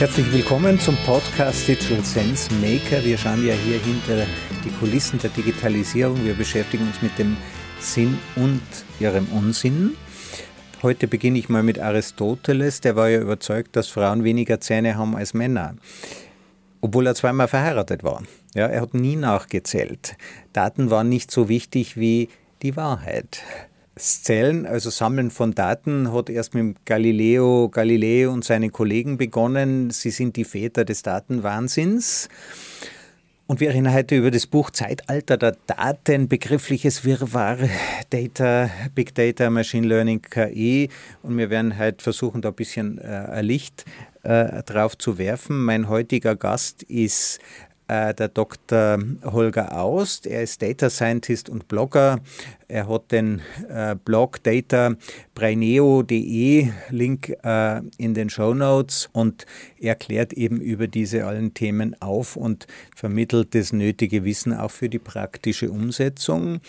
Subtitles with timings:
[0.00, 3.04] Herzlich willkommen zum Podcast Digital Sense Maker.
[3.04, 4.24] Wir schauen ja hier hinter
[4.64, 6.24] die Kulissen der Digitalisierung.
[6.24, 7.36] Wir beschäftigen uns mit dem
[7.80, 8.62] Sinn und
[8.98, 9.90] ihrem Unsinn.
[10.82, 12.80] Heute beginne ich mal mit Aristoteles.
[12.80, 15.74] Der war ja überzeugt, dass Frauen weniger Zähne haben als Männer,
[16.80, 18.22] obwohl er zweimal verheiratet war.
[18.54, 20.16] Ja, er hat nie nachgezählt.
[20.54, 22.30] Daten waren nicht so wichtig wie
[22.62, 23.42] die Wahrheit.
[23.96, 29.90] Zählen, also Sammeln von Daten, hat erst mit Galileo Galilei und seinen Kollegen begonnen.
[29.90, 32.28] Sie sind die Väter des Datenwahnsinns.
[33.50, 37.58] Und wir reden heute über das Buch Zeitalter der Daten, begriffliches Wirrwarr,
[38.08, 40.88] Data, Big Data, Machine Learning, KI.
[41.24, 43.86] Und wir werden heute versuchen, da ein bisschen äh, Licht
[44.22, 45.64] äh, drauf zu werfen.
[45.64, 47.40] Mein heutiger Gast ist
[47.90, 49.00] äh, der Dr.
[49.24, 50.24] Holger Aust.
[50.26, 52.20] Er ist Data Scientist und Blogger.
[52.68, 59.44] Er hat den äh, Blog databraineo.de, Link äh, in den Show Notes und
[59.80, 65.00] erklärt eben über diese allen Themen auf und vermittelt das nötige Wissen auch für die
[65.00, 66.60] praktische Umsetzung.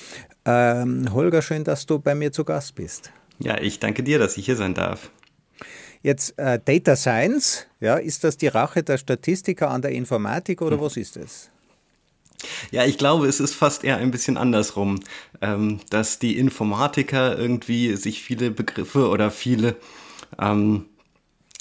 [0.45, 3.11] Ähm, Holger, schön, dass du bei mir zu Gast bist.
[3.38, 5.11] Ja, ich danke dir, dass ich hier sein darf.
[6.03, 10.77] Jetzt äh, Data Science, ja, ist das die Rache der Statistiker an der Informatik oder
[10.77, 10.83] hm.
[10.83, 11.49] was ist das?
[12.71, 14.99] Ja, ich glaube, es ist fast eher ein bisschen andersrum,
[15.41, 19.75] ähm, dass die Informatiker irgendwie sich viele Begriffe oder viele
[20.39, 20.85] ähm,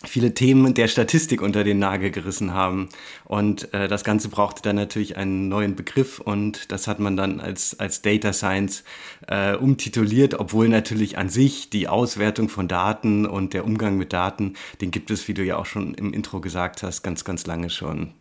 [0.04, 2.88] viele Themen der Statistik unter den Nagel gerissen haben.
[3.24, 7.40] Und äh, das Ganze brauchte dann natürlich einen neuen Begriff und das hat man dann
[7.40, 8.82] als, als Data Science
[9.26, 14.54] äh, umtituliert, obwohl natürlich an sich die Auswertung von Daten und der Umgang mit Daten,
[14.80, 17.68] den gibt es, wie du ja auch schon im Intro gesagt hast, ganz, ganz lange
[17.68, 18.12] schon.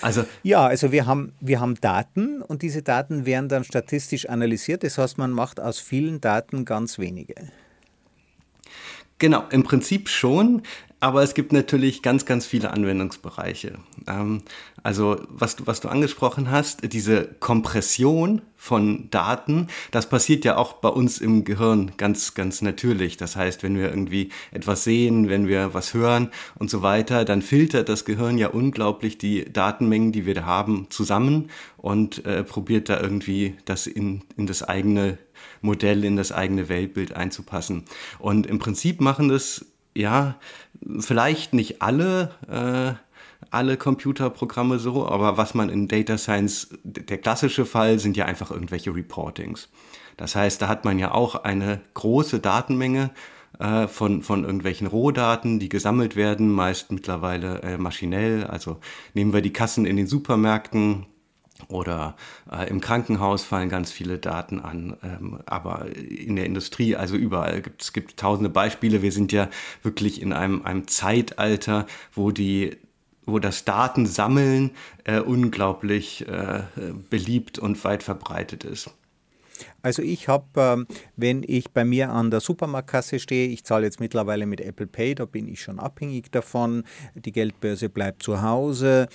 [0.00, 4.82] Also ja, also wir haben, wir haben Daten und diese Daten werden dann statistisch analysiert.
[4.82, 7.34] Das heißt, man macht aus vielen Daten ganz wenige.
[9.22, 10.62] Genau, im Prinzip schon,
[10.98, 13.74] aber es gibt natürlich ganz, ganz viele Anwendungsbereiche.
[14.08, 14.42] Ähm,
[14.82, 20.72] also was du, was du angesprochen hast, diese Kompression von Daten, das passiert ja auch
[20.72, 23.16] bei uns im Gehirn ganz, ganz natürlich.
[23.16, 27.42] Das heißt, wenn wir irgendwie etwas sehen, wenn wir was hören und so weiter, dann
[27.42, 32.88] filtert das Gehirn ja unglaublich die Datenmengen, die wir da haben, zusammen und äh, probiert
[32.88, 35.18] da irgendwie das in, in das eigene
[35.62, 37.84] Modell in das eigene Weltbild einzupassen.
[38.18, 39.64] Und im Prinzip machen das,
[39.94, 40.36] ja,
[40.98, 42.92] vielleicht nicht alle, äh,
[43.50, 48.50] alle Computerprogramme so, aber was man in Data Science, der klassische Fall sind ja einfach
[48.50, 49.68] irgendwelche Reportings.
[50.16, 53.10] Das heißt, da hat man ja auch eine große Datenmenge
[53.58, 58.44] äh, von, von irgendwelchen Rohdaten, die gesammelt werden, meist mittlerweile äh, maschinell.
[58.44, 58.78] Also
[59.14, 61.06] nehmen wir die Kassen in den Supermärkten,
[61.68, 62.16] oder
[62.50, 67.62] äh, im Krankenhaus fallen ganz viele Daten an, ähm, aber in der Industrie, also überall
[67.62, 69.02] gibt es gibt tausende Beispiele.
[69.02, 69.48] Wir sind ja
[69.82, 72.76] wirklich in einem, einem Zeitalter, wo die
[73.24, 74.72] wo das Datensammeln
[75.04, 76.62] äh, unglaublich äh,
[77.08, 78.90] beliebt und weit verbreitet ist.
[79.82, 80.86] Also ich habe, ähm,
[81.16, 85.14] wenn ich bei mir an der Supermarktkasse stehe, ich zahle jetzt mittlerweile mit Apple Pay,
[85.14, 86.84] da bin ich schon abhängig davon,
[87.14, 89.08] die Geldbörse bleibt zu Hause,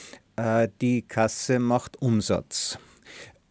[0.82, 2.78] die Kasse macht Umsatz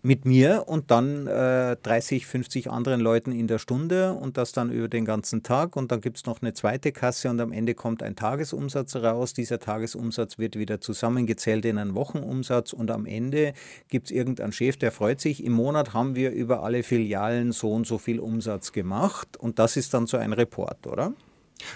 [0.07, 4.71] mit mir und dann äh, 30, 50 anderen Leuten in der Stunde und das dann
[4.71, 7.75] über den ganzen Tag und dann gibt es noch eine zweite Kasse und am Ende
[7.75, 9.35] kommt ein Tagesumsatz raus.
[9.35, 13.53] Dieser Tagesumsatz wird wieder zusammengezählt in einen Wochenumsatz und am Ende
[13.89, 17.73] gibt es irgendeinen Chef, der freut sich, im Monat haben wir über alle Filialen so
[17.73, 21.15] und so viel Umsatz gemacht und das ist dann so ein Report, oder?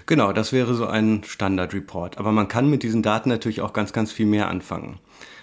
[0.07, 2.19] Genau, das wäre so ein Standard-Report.
[2.19, 4.99] Aber man kann mit diesen Daten natürlich auch ganz, ganz viel mehr anfangen.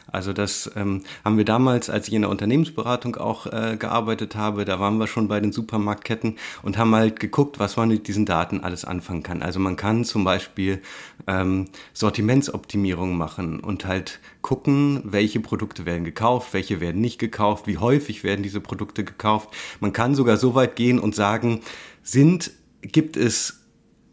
[0.10, 4.64] Also das ähm, haben wir damals, als ich in der Unternehmensberatung auch äh, gearbeitet habe,
[4.64, 8.26] da waren wir schon bei den Supermarktketten und haben halt geguckt, was man mit diesen
[8.26, 9.42] Daten alles anfangen kann.
[9.42, 10.82] Also man kann zum Beispiel
[11.28, 17.78] ähm, Sortimentsoptimierung machen und halt gucken, welche Produkte werden gekauft, welche werden nicht gekauft, wie
[17.78, 19.50] häufig werden diese Produkte gekauft.
[19.82, 21.62] Man kann sogar so weit gehen und sagen,
[22.02, 22.52] sind,
[22.82, 23.67] gibt es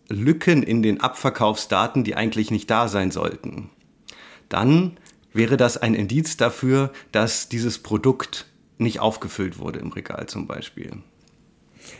[0.08, 3.70] Lücken in den Abverkaufsdaten, die eigentlich nicht da sein sollten,
[4.48, 4.98] dann
[5.32, 8.46] wäre das ein Indiz dafür, dass dieses Produkt
[8.78, 10.92] nicht aufgefüllt wurde im Regal zum Beispiel.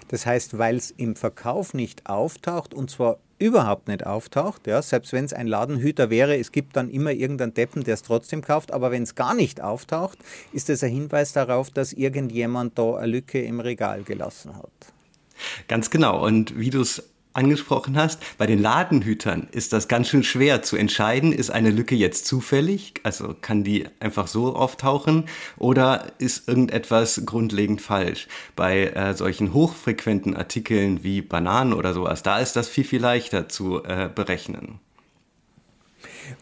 [0.08, 5.12] Das heißt, weil es im Verkauf nicht auftaucht und zwar überhaupt nicht auftaucht, ja, selbst
[5.12, 8.72] wenn es ein Ladenhüter wäre, es gibt dann immer irgendeinen Deppen, der es trotzdem kauft,
[8.72, 10.18] aber wenn es gar nicht auftaucht,
[10.52, 14.70] ist das ein Hinweis darauf, dass irgendjemand da eine Lücke im Regal gelassen hat.
[15.68, 16.24] Ganz genau.
[16.24, 17.02] Und wie du es
[17.34, 21.94] angesprochen hast, bei den Ladenhütern ist das ganz schön schwer zu entscheiden, ist eine Lücke
[21.94, 25.24] jetzt zufällig, also kann die einfach so auftauchen
[25.56, 28.28] oder ist irgendetwas grundlegend falsch.
[28.56, 33.48] Bei äh, solchen hochfrequenten Artikeln wie Bananen oder sowas, da ist das viel, viel leichter
[33.48, 34.80] zu äh, berechnen.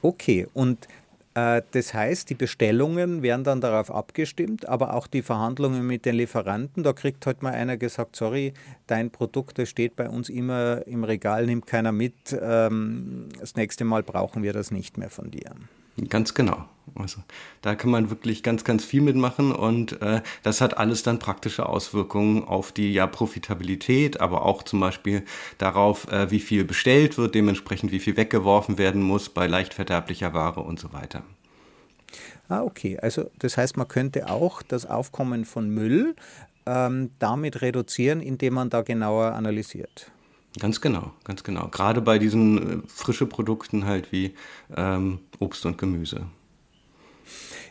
[0.02, 0.86] Okay, und
[1.34, 6.82] das heißt, die Bestellungen werden dann darauf abgestimmt, aber auch die Verhandlungen mit den Lieferanten.
[6.82, 8.52] Da kriegt halt mal einer gesagt, sorry,
[8.86, 12.38] dein Produkt, das steht bei uns immer im Regal, nimmt keiner mit.
[12.38, 15.52] Ähm, das nächste Mal brauchen wir das nicht mehr von dir.
[16.08, 16.64] Ganz genau.
[16.94, 17.20] Also
[17.62, 21.66] da kann man wirklich ganz, ganz viel mitmachen und äh, das hat alles dann praktische
[21.66, 25.24] Auswirkungen auf die ja Profitabilität, aber auch zum Beispiel
[25.58, 30.34] darauf, äh, wie viel bestellt wird, dementsprechend wie viel weggeworfen werden muss bei leicht verderblicher
[30.34, 31.22] Ware und so weiter.
[32.48, 32.98] Ah, okay.
[33.00, 36.14] Also das heißt, man könnte auch das Aufkommen von Müll
[36.66, 40.10] ähm, damit reduzieren, indem man da genauer analysiert.
[40.58, 41.68] Ganz genau, ganz genau.
[41.68, 44.34] Gerade bei diesen äh, frischen Produkten halt wie
[44.76, 46.26] ähm, Obst und Gemüse.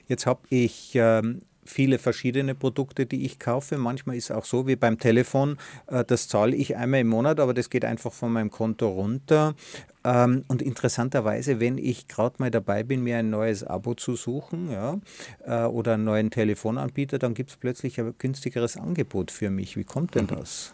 [0.08, 3.78] Jetzt habe ich ähm, viele verschiedene Produkte, die ich kaufe.
[3.78, 5.58] Manchmal ist es auch so wie beim Telefon,
[5.88, 9.56] äh, das zahle ich einmal im Monat, aber das geht einfach von meinem Konto runter.
[10.04, 14.72] Ähm, und interessanterweise, wenn ich gerade mal dabei bin, mir ein neues Abo zu suchen
[14.72, 15.00] ja,
[15.46, 19.78] äh, oder einen neuen Telefonanbieter, dann gibt es plötzlich ein günstigeres Angebot für mich.
[19.78, 20.36] Wie kommt denn mhm.
[20.40, 20.74] das?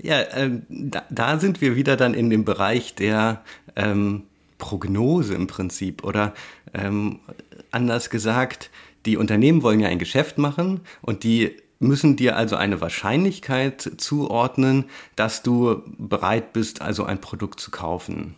[0.00, 3.42] Ja, ähm, da, da, sind wir wieder dann in dem Bereich der
[3.74, 4.27] ähm,
[4.58, 6.34] Prognose im Prinzip oder
[6.74, 7.20] ähm,
[7.70, 8.70] anders gesagt,
[9.06, 14.86] die Unternehmen wollen ja ein Geschäft machen und die müssen dir also eine Wahrscheinlichkeit zuordnen,
[15.16, 18.34] dass du bereit bist, also ein Produkt zu kaufen.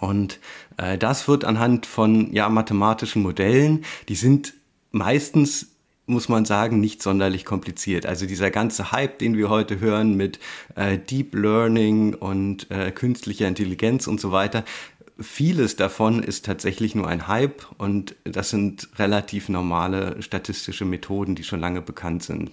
[0.00, 0.38] Und
[0.76, 4.54] äh, das wird anhand von ja mathematischen Modellen, die sind
[4.90, 5.68] meistens
[6.08, 8.06] muss man sagen, nicht sonderlich kompliziert.
[8.06, 10.38] Also dieser ganze Hype, den wir heute hören mit
[10.74, 14.64] äh, Deep Learning und äh, künstlicher Intelligenz und so weiter,
[15.20, 21.44] vieles davon ist tatsächlich nur ein Hype und das sind relativ normale statistische Methoden, die
[21.44, 22.50] schon lange bekannt sind.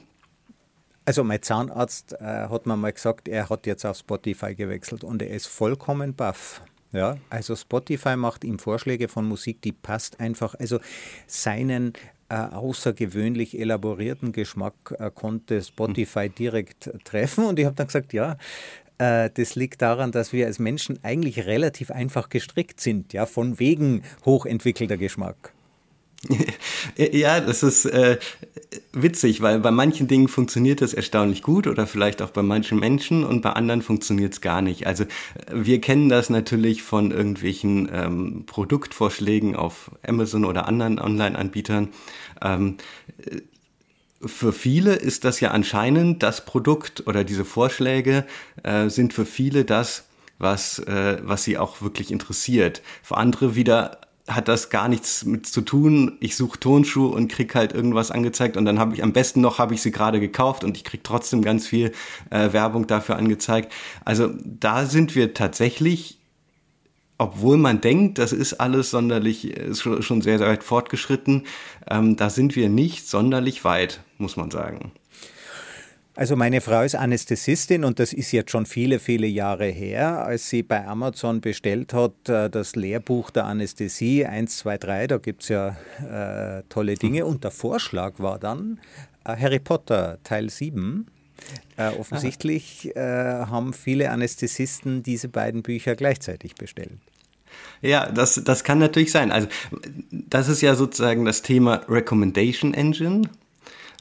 [1.05, 5.21] Also mein Zahnarzt äh, hat mir mal gesagt, er hat jetzt auf Spotify gewechselt und
[5.21, 6.61] er ist vollkommen baff.
[6.91, 10.55] Ja, also Spotify macht ihm Vorschläge von Musik, die passt einfach.
[10.55, 10.79] Also
[11.27, 11.93] seinen
[12.29, 17.45] äh, außergewöhnlich elaborierten Geschmack äh, konnte Spotify direkt treffen.
[17.45, 18.37] Und ich habe dann gesagt, ja,
[18.97, 24.03] das liegt daran, dass wir als Menschen eigentlich relativ einfach gestrickt sind, ja, von wegen
[24.25, 25.53] hochentwickelter Geschmack.
[26.97, 28.17] Ja, das ist äh,
[28.93, 33.23] witzig, weil bei manchen Dingen funktioniert das erstaunlich gut oder vielleicht auch bei manchen Menschen
[33.23, 34.87] und bei anderen funktioniert es gar nicht.
[34.87, 35.05] Also
[35.51, 41.89] wir kennen das natürlich von irgendwelchen ähm, Produktvorschlägen auf Amazon oder anderen Online-Anbietern.
[42.41, 42.77] Ähm,
[44.25, 48.25] für viele ist das ja anscheinend das Produkt oder diese Vorschläge
[48.63, 50.05] äh, sind für viele das,
[50.37, 52.81] was, äh, was sie auch wirklich interessiert.
[53.03, 56.17] Für andere wieder hat das gar nichts mit zu tun.
[56.19, 59.59] Ich suche Tonschuhe und krieg halt irgendwas angezeigt und dann habe ich am besten noch
[59.59, 61.91] habe ich sie gerade gekauft und ich krieg trotzdem ganz viel
[62.31, 63.71] äh, Werbung dafür angezeigt.
[64.03, 66.19] Also da sind wir tatsächlich
[67.17, 71.43] obwohl man denkt, das ist alles sonderlich, ist schon sehr, sehr weit fortgeschritten,
[71.89, 74.91] ähm, da sind wir nicht sonderlich weit, muss man sagen.
[76.17, 80.49] Also meine Frau ist Anästhesistin und das ist jetzt schon viele, viele Jahre her, als
[80.49, 85.43] sie bei Amazon bestellt hat, äh, das Lehrbuch der Anästhesie 1, 2, 3, da gibt
[85.43, 88.79] es ja äh, tolle Dinge und der Vorschlag war dann
[89.25, 91.05] äh, Harry Potter Teil 7.
[91.77, 96.99] Äh, offensichtlich äh, haben viele Anästhesisten diese beiden Bücher gleichzeitig bestellt.
[97.81, 99.31] Ja, das, das kann natürlich sein.
[99.31, 99.47] Also
[100.11, 103.29] das ist ja sozusagen das Thema Recommendation Engine.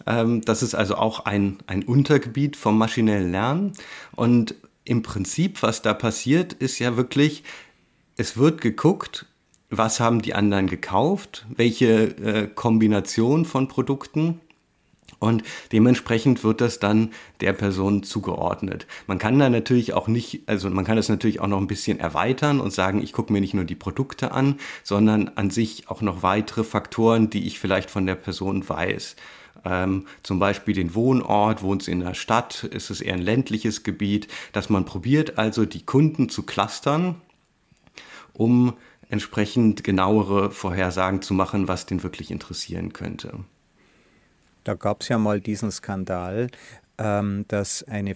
[0.07, 3.73] Ähm, das ist also auch ein, ein Untergebiet vom maschinellen Lernen.
[4.15, 7.43] Und im Prinzip, was da passiert, ist ja wirklich,
[8.17, 9.27] es wird geguckt,
[9.71, 14.41] was haben die anderen gekauft, welche äh, Kombination von Produkten
[15.19, 15.43] und
[15.73, 18.87] dementsprechend wird das dann der Person zugeordnet.
[19.07, 22.01] Man kann da natürlich auch nicht, also man kann das natürlich auch noch ein bisschen
[22.01, 26.03] erweitern und sagen, ich gucke mir nicht nur die Produkte an, sondern an sich auch
[26.03, 29.17] noch weitere Faktoren, die ich vielleicht von der Person weiß.
[29.65, 33.83] Ähm, zum Beispiel den Wohnort, wohnt sie in der Stadt, ist es eher ein ländliches
[33.83, 37.17] Gebiet, dass man probiert also die Kunden zu clustern,
[38.33, 38.75] um
[39.09, 43.45] entsprechend genauere Vorhersagen zu machen, was den wirklich interessieren könnte.
[44.65, 46.49] Da gab es ja mal diesen Skandal,
[46.99, 48.15] ähm, dass eine,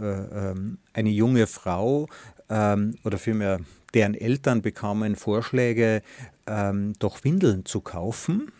[0.00, 2.08] äh, ähm, eine junge Frau
[2.48, 3.60] ähm, oder vielmehr
[3.94, 6.02] deren Eltern bekamen Vorschläge,
[6.46, 8.52] ähm, doch Windeln zu kaufen.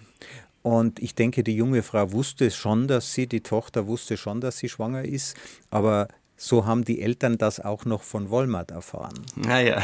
[0.62, 4.58] Und ich denke, die junge Frau wusste schon, dass sie, die Tochter wusste schon, dass
[4.58, 5.36] sie schwanger ist,
[5.70, 9.20] aber so haben die Eltern das auch noch von Walmart erfahren.
[9.36, 9.80] Naja.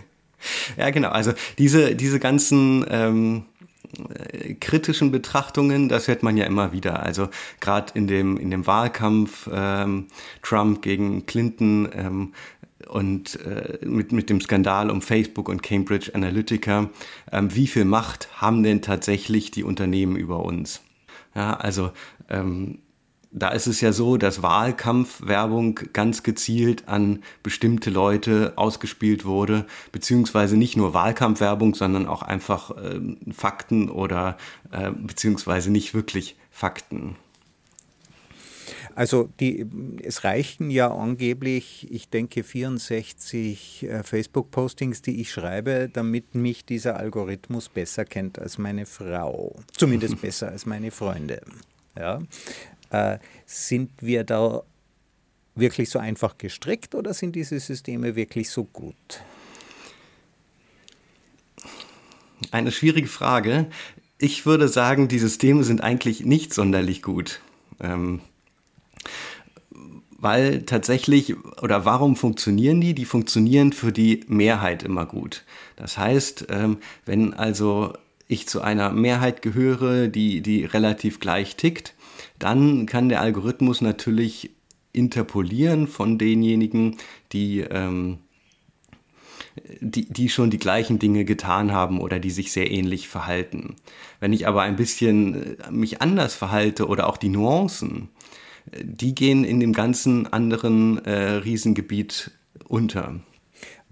[0.76, 1.10] ja, genau.
[1.10, 3.51] Also diese, diese ganzen ähm, äh,
[4.60, 7.02] kritischen Betrachtungen, das hört man ja immer wieder.
[7.02, 7.28] Also
[7.60, 10.06] gerade in dem, in dem Wahlkampf ähm,
[10.42, 12.32] Trump gegen Clinton, ähm,
[12.88, 16.90] und äh, mit, mit dem Skandal um Facebook und Cambridge Analytica,
[17.30, 20.82] ähm, wie viel Macht haben denn tatsächlich die Unternehmen über uns?
[21.34, 21.92] Ja, also
[22.28, 22.80] ähm,
[23.32, 30.56] da ist es ja so, dass Wahlkampfwerbung ganz gezielt an bestimmte Leute ausgespielt wurde, beziehungsweise
[30.56, 33.00] nicht nur Wahlkampfwerbung, sondern auch einfach äh,
[33.32, 34.36] Fakten oder
[34.70, 37.16] äh, beziehungsweise nicht wirklich Fakten.
[38.94, 39.66] Also die,
[40.02, 46.96] es reichen ja angeblich, ich denke, 64 äh, Facebook-Postings, die ich schreibe, damit mich dieser
[46.96, 49.56] Algorithmus besser kennt als meine Frau.
[49.74, 51.40] Zumindest besser als meine Freunde.
[51.96, 52.20] Ja.
[52.92, 54.62] Äh, sind wir da
[55.54, 59.22] wirklich so einfach gestrickt oder sind diese Systeme wirklich so gut?
[62.50, 63.66] Eine schwierige Frage.
[64.18, 67.40] Ich würde sagen, die Systeme sind eigentlich nicht sonderlich gut.
[67.80, 68.20] Ähm,
[70.18, 72.94] weil tatsächlich, oder warum funktionieren die?
[72.94, 75.44] Die funktionieren für die Mehrheit immer gut.
[75.76, 77.94] Das heißt, ähm, wenn also
[78.28, 81.94] ich zu einer Mehrheit gehöre, die, die relativ gleich tickt,
[82.42, 84.50] dann kann der Algorithmus natürlich
[84.92, 86.96] interpolieren von denjenigen,
[87.32, 88.18] die, ähm,
[89.80, 93.76] die, die schon die gleichen Dinge getan haben oder die sich sehr ähnlich verhalten.
[94.20, 98.08] Wenn ich aber ein bisschen äh, mich anders verhalte oder auch die Nuancen,
[98.70, 102.32] äh, die gehen in dem ganzen anderen äh, Riesengebiet
[102.66, 103.20] unter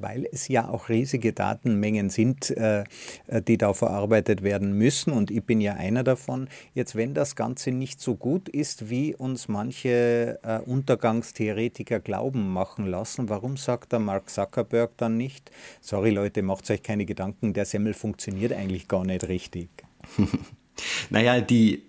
[0.03, 2.85] weil es ja auch riesige Datenmengen sind, äh,
[3.27, 5.13] äh, die da verarbeitet werden müssen.
[5.13, 6.49] Und ich bin ja einer davon.
[6.75, 12.87] Jetzt, wenn das Ganze nicht so gut ist, wie uns manche äh, Untergangstheoretiker glauben machen
[12.87, 17.65] lassen, warum sagt der Mark Zuckerberg dann nicht, sorry Leute, macht euch keine Gedanken, der
[17.65, 19.69] Semmel funktioniert eigentlich gar nicht richtig?
[21.11, 21.83] naja, die,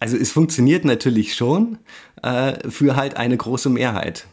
[0.00, 1.78] also es funktioniert natürlich schon
[2.22, 4.26] äh, für halt eine große Mehrheit.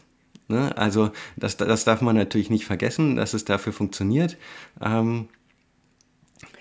[0.48, 0.76] Ne?
[0.76, 4.36] Also das, das darf man natürlich nicht vergessen, dass es dafür funktioniert.
[4.80, 5.28] Ähm,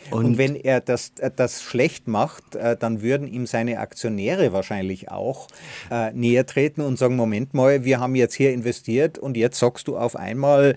[0.09, 4.51] und, und, wenn er das, äh, das schlecht macht, äh, dann würden ihm seine Aktionäre
[4.51, 5.47] wahrscheinlich auch
[5.89, 9.88] äh, näher treten und sagen, Moment mal, wir haben jetzt hier investiert und jetzt sagst
[9.88, 10.75] du auf einmal,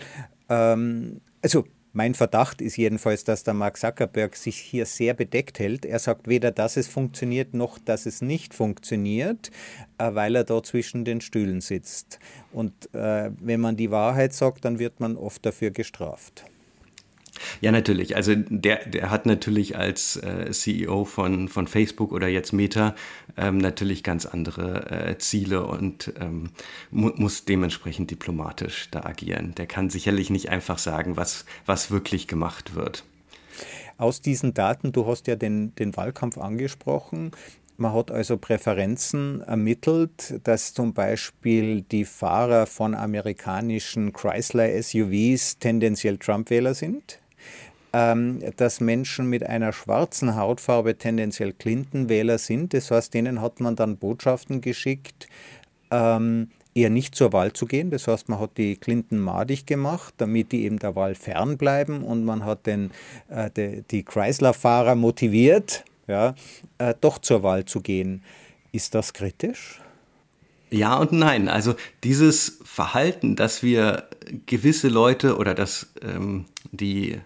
[0.48, 1.64] ähm, also
[1.94, 5.86] mein Verdacht ist jedenfalls, dass der Mark Zuckerberg sich hier sehr bedeckt hält.
[5.86, 9.52] Er sagt weder, dass es funktioniert, noch dass es nicht funktioniert,
[9.98, 12.18] äh, weil er da zwischen den Stühlen sitzt.
[12.52, 16.44] Und äh, wenn man die Wahrheit sagt, dann wird man oft dafür gestraft.
[17.60, 18.16] Ja, natürlich.
[18.16, 22.94] Also der, der hat natürlich als äh, CEO von, von Facebook oder jetzt Meta
[23.36, 26.50] ähm, natürlich ganz andere äh, Ziele und ähm,
[26.90, 29.54] mu muss dementsprechend diplomatisch da agieren.
[29.56, 33.04] Der kann sicherlich nicht einfach sagen, was, was wirklich gemacht wird.
[33.96, 37.30] Aus diesen Daten, du hast ja den, den Wahlkampf angesprochen,
[37.76, 46.74] man hat also Präferenzen ermittelt, dass zum Beispiel die Fahrer von amerikanischen Chrysler-SUVs tendenziell Trump-Wähler
[46.74, 47.18] sind.
[47.96, 52.74] Ähm, dass Menschen mit einer schwarzen Hautfarbe tendenziell Clinton-Wähler sind.
[52.74, 55.28] Das heißt, denen hat man dann Botschaften geschickt,
[55.92, 57.90] ähm, eher nicht zur Wahl zu gehen.
[57.90, 62.24] Das heißt, man hat die Clinton madig gemacht, damit die eben der Wahl fernbleiben und
[62.24, 62.90] man hat den,
[63.28, 66.34] äh, die, die Chrysler-Fahrer motiviert, ja,
[66.78, 68.24] äh, doch zur Wahl zu gehen.
[68.72, 69.80] Ist das kritisch?
[70.70, 71.48] Ja und nein.
[71.48, 74.08] Also dieses Verhalten, dass wir
[74.46, 77.20] gewisse Leute oder dass ähm, die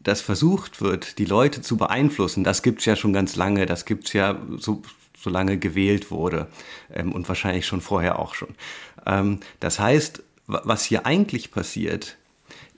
[0.00, 3.84] das versucht wird, die Leute zu beeinflussen, das gibt es ja schon ganz lange, das
[3.84, 4.82] gibt es ja so,
[5.16, 6.48] so lange gewählt wurde
[6.92, 8.54] ähm, und wahrscheinlich schon vorher auch schon.
[9.06, 12.16] Ähm, das heißt, was hier eigentlich passiert,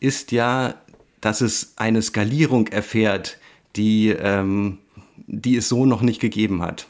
[0.00, 0.74] ist ja,
[1.20, 3.38] dass es eine Skalierung erfährt,
[3.76, 4.78] die, ähm,
[5.26, 6.86] die es so noch nicht gegeben hat.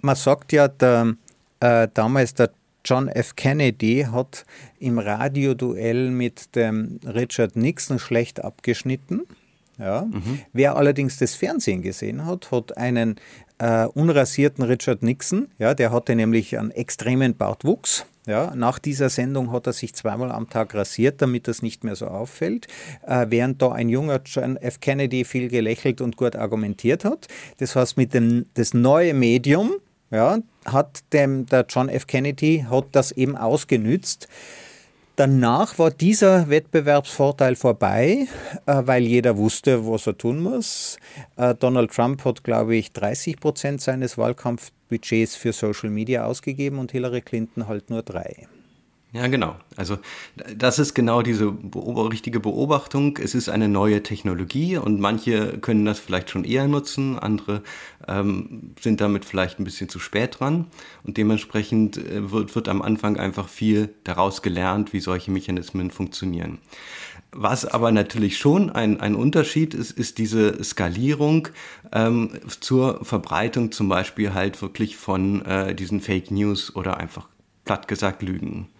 [0.00, 1.16] Man sagt ja, der,
[1.60, 2.52] äh, damals der
[2.84, 3.36] John F.
[3.36, 4.44] Kennedy hat
[4.78, 9.22] im Radioduell mit dem Richard Nixon schlecht abgeschnitten.
[9.78, 10.02] Ja.
[10.02, 10.40] Mhm.
[10.52, 13.16] Wer allerdings das Fernsehen gesehen hat, hat einen
[13.58, 18.06] äh, unrasierten Richard Nixon, ja, der hatte nämlich einen extremen Bartwuchs.
[18.26, 21.94] Ja, nach dieser Sendung hat er sich zweimal am Tag rasiert, damit das nicht mehr
[21.94, 22.68] so auffällt,
[23.06, 24.80] äh, während da ein junger John F.
[24.80, 27.28] Kennedy viel gelächelt und gut argumentiert hat.
[27.58, 29.72] Das heißt, mit dem das neue Medium,
[30.14, 32.06] ja, hat dem, der John F.
[32.06, 34.28] Kennedy hat das eben ausgenützt.
[35.16, 38.26] Danach war dieser Wettbewerbsvorteil vorbei,
[38.66, 40.98] äh, weil jeder wusste, was er tun muss.
[41.36, 46.90] Äh, Donald Trump hat, glaube ich, 30 Prozent seines Wahlkampfbudgets für Social Media ausgegeben und
[46.90, 48.48] Hillary Clinton halt nur drei.
[49.14, 49.54] Ja, genau.
[49.76, 49.98] Also
[50.56, 53.16] das ist genau diese beob richtige Beobachtung.
[53.18, 57.62] Es ist eine neue Technologie und manche können das vielleicht schon eher nutzen, andere
[58.08, 60.66] ähm, sind damit vielleicht ein bisschen zu spät dran
[61.04, 66.58] und dementsprechend äh, wird, wird am Anfang einfach viel daraus gelernt, wie solche Mechanismen funktionieren.
[67.30, 71.46] Was aber natürlich schon ein, ein Unterschied ist, ist diese Skalierung
[71.92, 77.28] ähm, zur Verbreitung zum Beispiel halt wirklich von äh, diesen Fake News oder einfach
[77.64, 78.73] platt gesagt Lügen.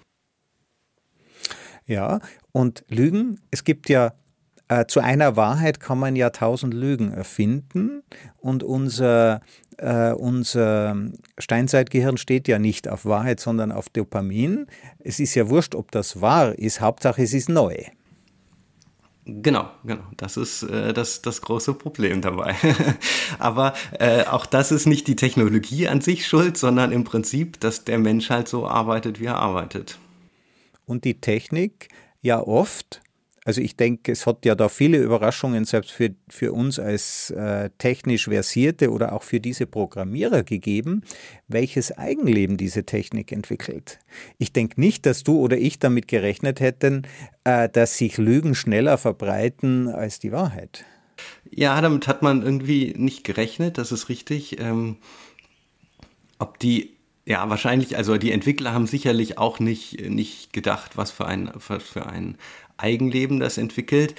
[1.86, 2.20] Ja,
[2.52, 4.12] und Lügen, es gibt ja
[4.68, 8.02] äh, zu einer Wahrheit kann man ja tausend Lügen erfinden
[8.38, 9.42] und unser,
[9.76, 10.96] äh, unser
[11.38, 14.66] Steinzeitgehirn steht ja nicht auf Wahrheit, sondern auf Dopamin.
[15.00, 17.76] Es ist ja wurscht, ob das wahr ist, Hauptsache es ist neu.
[19.26, 20.02] Genau, genau.
[20.18, 22.54] Das ist äh, das, das große Problem dabei.
[23.38, 27.84] Aber äh, auch das ist nicht die Technologie an sich schuld, sondern im Prinzip, dass
[27.84, 29.98] der Mensch halt so arbeitet, wie er arbeitet
[30.86, 31.88] und die Technik
[32.22, 33.02] ja oft,
[33.44, 37.68] also ich denke, es hat ja da viele Überraschungen selbst für, für uns als äh,
[37.76, 41.02] technisch Versierte oder auch für diese Programmierer gegeben,
[41.46, 43.98] welches Eigenleben diese Technik entwickelt.
[44.38, 47.02] Ich denke nicht, dass du oder ich damit gerechnet hätten,
[47.44, 50.86] äh, dass sich Lügen schneller verbreiten als die Wahrheit.
[51.50, 54.58] Ja, damit hat man irgendwie nicht gerechnet, das ist richtig.
[54.58, 54.96] Ähm,
[56.38, 56.93] ob die
[57.26, 61.82] ja, wahrscheinlich, also die Entwickler haben sicherlich auch nicht, nicht gedacht, was für ein, was
[61.82, 62.36] für ein
[62.76, 64.14] Eigenleben das entwickelt.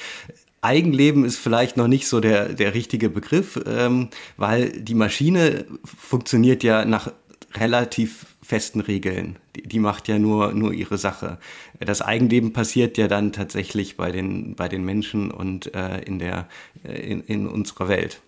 [0.62, 6.64] Eigenleben ist vielleicht noch nicht so der, der richtige Begriff, ähm, weil die Maschine funktioniert
[6.64, 7.12] ja nach
[7.54, 9.38] relativ festen Regeln.
[9.56, 11.38] Die, die, macht ja nur, nur ihre Sache.
[11.80, 16.48] Das Eigenleben passiert ja dann tatsächlich bei den, bei den Menschen und äh, in, der,
[16.84, 18.22] äh, in, in unserer Welt.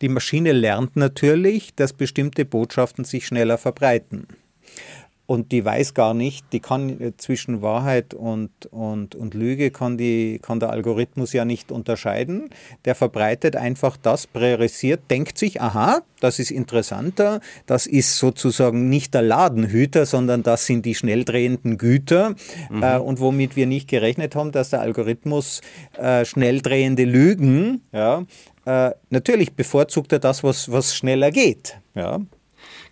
[0.00, 4.26] Die Maschine lernt natürlich, dass bestimmte Botschaften sich schneller verbreiten.
[5.30, 9.98] Und die weiß gar nicht, die kann äh, zwischen Wahrheit und, und, und Lüge kann,
[9.98, 12.48] die, kann der Algorithmus ja nicht unterscheiden.
[12.86, 19.12] Der verbreitet einfach das, priorisiert, denkt sich, aha, das ist interessanter, das ist sozusagen nicht
[19.12, 22.34] der Ladenhüter, sondern das sind die schnell drehenden Güter.
[22.70, 22.82] Mhm.
[22.82, 25.60] Äh, und womit wir nicht gerechnet haben, dass der Algorithmus
[25.98, 28.24] äh, schnell drehende Lügen ja,
[28.68, 31.78] äh, natürlich bevorzugt er das, was, was schneller geht.
[31.94, 32.20] Ja.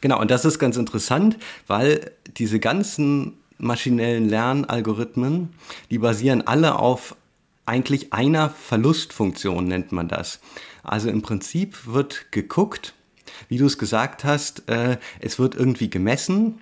[0.00, 1.36] Genau, und das ist ganz interessant,
[1.66, 5.50] weil diese ganzen maschinellen Lernalgorithmen,
[5.90, 7.14] die basieren alle auf
[7.66, 10.40] eigentlich einer Verlustfunktion, nennt man das.
[10.82, 12.94] Also im Prinzip wird geguckt,
[13.48, 16.60] wie du es gesagt hast, äh, es wird irgendwie gemessen,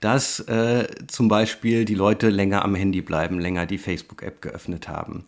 [0.00, 5.24] dass äh, zum Beispiel die Leute länger am Handy bleiben, länger die Facebook-App geöffnet haben.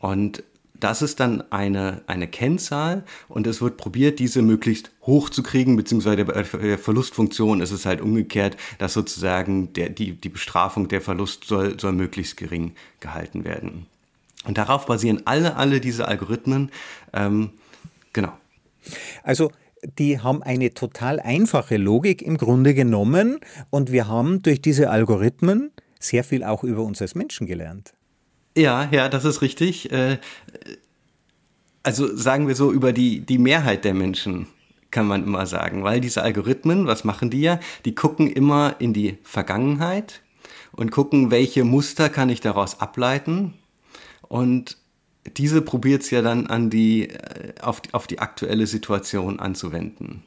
[0.00, 0.44] Und
[0.82, 5.76] das ist dann eine, eine Kennzahl und es wird probiert, diese möglichst hoch zu kriegen,
[5.76, 11.00] beziehungsweise bei der Verlustfunktion ist es halt umgekehrt, dass sozusagen der, die, die Bestrafung, der
[11.00, 13.86] Verlust soll, soll möglichst gering gehalten werden.
[14.44, 16.72] Und darauf basieren alle, alle diese Algorithmen.
[17.12, 17.50] Ähm,
[18.12, 18.32] genau.
[19.22, 19.52] Also
[19.98, 23.38] die haben eine total einfache Logik im Grunde genommen
[23.70, 27.92] und wir haben durch diese Algorithmen sehr viel auch über uns als Menschen gelernt.
[28.56, 29.90] Ja, ja, das ist richtig.
[29.92, 30.18] Äh,
[31.82, 34.46] also sagen wir so, über die, die Mehrheit der Menschen
[34.90, 37.58] kann man immer sagen, weil diese Algorithmen, was machen die ja?
[37.84, 40.20] Die gucken immer in die Vergangenheit
[40.72, 43.54] und gucken, welche Muster kann ich daraus ableiten
[44.28, 44.76] und
[45.36, 50.24] diese probiert es ja dann an die, äh, auf, auf die aktuelle Situation anzuwenden.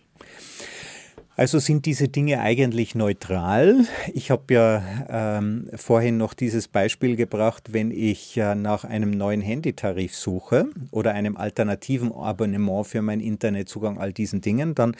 [1.38, 3.86] Also sind diese Dinge eigentlich neutral?
[4.14, 9.42] Ich habe ja ähm, vorhin noch dieses Beispiel gebracht, wenn ich äh, nach einem neuen
[9.42, 14.96] Handytarif suche oder einem alternativen Abonnement für meinen Internetzugang, all diesen Dingen, dann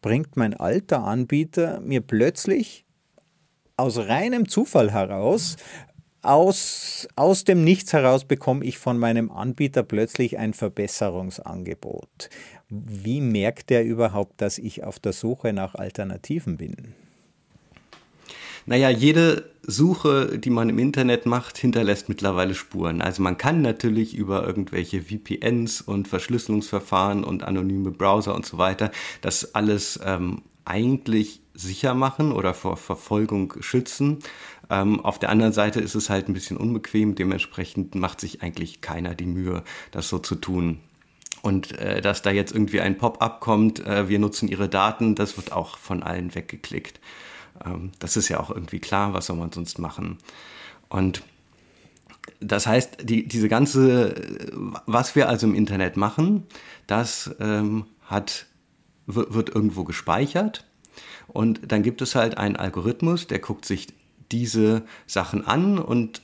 [0.00, 2.86] bringt mein alter Anbieter mir plötzlich
[3.76, 5.56] aus reinem Zufall heraus
[6.22, 12.28] aus, aus dem Nichts heraus bekomme ich von meinem Anbieter plötzlich ein Verbesserungsangebot.
[12.70, 16.94] Wie merkt er überhaupt, dass ich auf der Suche nach Alternativen bin?
[18.66, 23.02] Naja, jede Suche, die man im Internet macht, hinterlässt mittlerweile Spuren.
[23.02, 28.92] Also man kann natürlich über irgendwelche VPNs und Verschlüsselungsverfahren und anonyme Browser und so weiter
[29.22, 34.18] das alles ähm, eigentlich sicher machen oder vor Verfolgung schützen.
[34.70, 38.80] Ähm, auf der anderen Seite ist es halt ein bisschen unbequem, dementsprechend macht sich eigentlich
[38.80, 40.78] keiner die Mühe, das so zu tun.
[41.42, 45.36] Und äh, dass da jetzt irgendwie ein Pop-up kommt, äh, wir nutzen ihre Daten, das
[45.36, 47.00] wird auch von allen weggeklickt.
[47.64, 50.18] Ähm, das ist ja auch irgendwie klar, was soll man sonst machen.
[50.88, 51.22] Und
[52.40, 54.14] das heißt, die, diese ganze,
[54.86, 56.46] was wir also im Internet machen,
[56.86, 58.46] das ähm, hat,
[59.06, 60.66] wird irgendwo gespeichert.
[61.28, 63.88] Und dann gibt es halt einen Algorithmus, der guckt sich
[64.32, 66.22] diese Sachen an und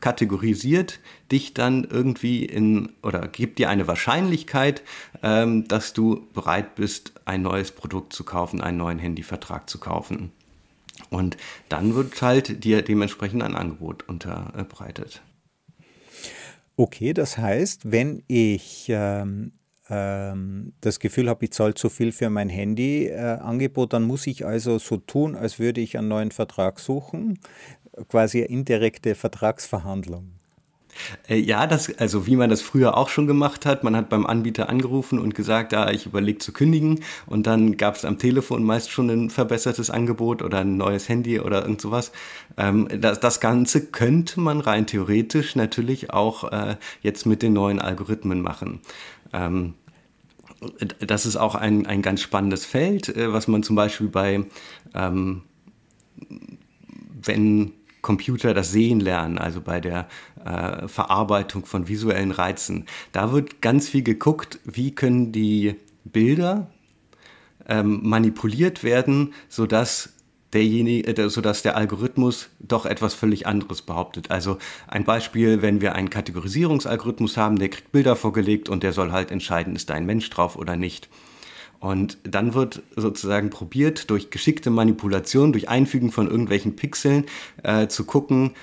[0.00, 4.82] kategorisiert dich dann irgendwie in oder gibt dir eine Wahrscheinlichkeit,
[5.22, 10.32] ähm, dass du bereit bist, ein neues Produkt zu kaufen, einen neuen Handyvertrag zu kaufen.
[11.10, 11.36] Und
[11.68, 15.22] dann wird halt dir dementsprechend ein Angebot unterbreitet.
[16.76, 19.52] Okay, das heißt, wenn ich ähm,
[19.88, 24.44] ähm, das Gefühl habe, ich zahle zu viel für mein Handy-Angebot, äh, dann muss ich
[24.44, 27.38] also so tun, als würde ich einen neuen Vertrag suchen,
[28.08, 30.36] quasi eine indirekte Vertragsverhandlung.
[31.28, 33.84] Äh, ja, das, also wie man das früher auch schon gemacht hat.
[33.84, 37.00] Man hat beim Anbieter angerufen und gesagt, ja, ich überlege zu kündigen.
[37.26, 41.40] Und dann gab es am Telefon meist schon ein verbessertes Angebot oder ein neues Handy
[41.40, 42.12] oder irgend sowas.
[42.56, 47.80] Ähm, das, das Ganze könnte man rein theoretisch natürlich auch äh, jetzt mit den neuen
[47.80, 48.80] Algorithmen machen.
[49.32, 49.74] Ähm,
[51.00, 54.44] das ist auch ein, ein ganz spannendes Feld, äh, was man zum Beispiel bei,
[54.94, 55.42] ähm,
[57.22, 57.72] wenn
[58.06, 60.06] Computer das Sehen lernen, also bei der
[60.44, 62.86] äh, Verarbeitung von visuellen Reizen.
[63.10, 66.70] Da wird ganz viel geguckt, wie können die Bilder
[67.68, 70.12] ähm, manipuliert werden, sodass
[70.52, 74.30] derjenige, äh, sodass der Algorithmus doch etwas völlig anderes behauptet.
[74.30, 79.10] Also ein Beispiel, wenn wir einen Kategorisierungsalgorithmus haben, der kriegt Bilder vorgelegt und der soll
[79.10, 81.08] halt entscheiden, ist da ein Mensch drauf oder nicht.
[81.86, 87.26] Und dann wird sozusagen probiert, durch geschickte Manipulation, durch Einfügen von irgendwelchen Pixeln
[87.62, 88.54] äh, zu gucken,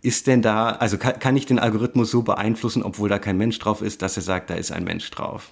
[0.00, 3.58] ist denn da, also kann, kann ich den Algorithmus so beeinflussen, obwohl da kein Mensch
[3.58, 5.50] drauf ist, dass er sagt, da ist ein Mensch drauf.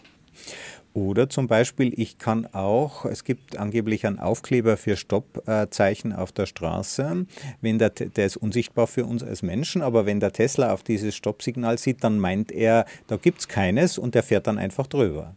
[0.93, 6.47] Oder zum Beispiel, ich kann auch, es gibt angeblich einen Aufkleber für Stoppzeichen auf der
[6.47, 7.27] Straße.
[7.61, 11.17] Wenn der, der ist unsichtbar für uns als Menschen, aber wenn der Tesla auf dieses
[11.17, 15.35] Stoppsignal sieht, dann meint er, da gibt es keines und der fährt dann einfach drüber.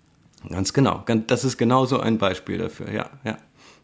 [0.50, 1.04] Ganz genau.
[1.28, 3.38] Das ist genauso ein Beispiel dafür, ja, ja.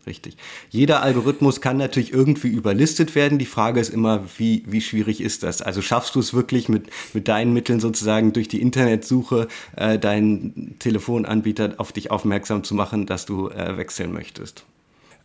[0.05, 0.35] Richtig.
[0.69, 3.39] Jeder Algorithmus kann natürlich irgendwie überlistet werden.
[3.39, 5.61] Die Frage ist immer, wie, wie schwierig ist das?
[5.61, 9.47] Also schaffst du es wirklich mit, mit deinen Mitteln sozusagen durch die Internetsuche
[9.77, 14.65] äh, deinen Telefonanbieter auf dich aufmerksam zu machen, dass du äh, wechseln möchtest?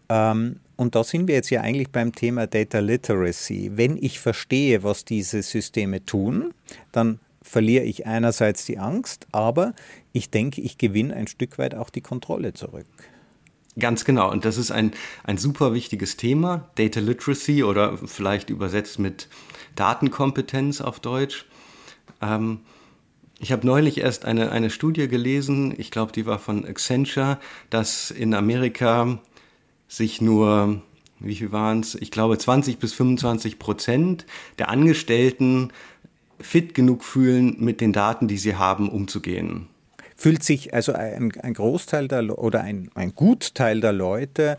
[0.08, 3.72] Ähm, und da sind wir jetzt ja eigentlich beim Thema Data Literacy.
[3.74, 6.54] Wenn ich verstehe, was diese Systeme tun,
[6.92, 9.74] dann verliere ich einerseits die Angst, aber
[10.18, 12.86] ich denke, ich gewinne ein Stück weit auch die Kontrolle zurück.
[13.78, 14.30] Ganz genau.
[14.30, 19.28] Und das ist ein, ein super wichtiges Thema, Data Literacy oder vielleicht übersetzt mit
[19.76, 21.46] Datenkompetenz auf Deutsch.
[22.20, 22.60] Ähm,
[23.38, 27.38] ich habe neulich erst eine, eine Studie gelesen, ich glaube, die war von Accenture,
[27.70, 29.20] dass in Amerika
[29.86, 30.82] sich nur,
[31.20, 31.94] wie viel waren es?
[31.94, 34.26] Ich glaube, 20 bis 25 Prozent
[34.58, 35.72] der Angestellten
[36.40, 39.68] fit genug fühlen, mit den Daten, die sie haben, umzugehen.
[40.20, 44.56] Fühlt sich also ein, ein Großteil der, oder ein, ein Gutteil der Leute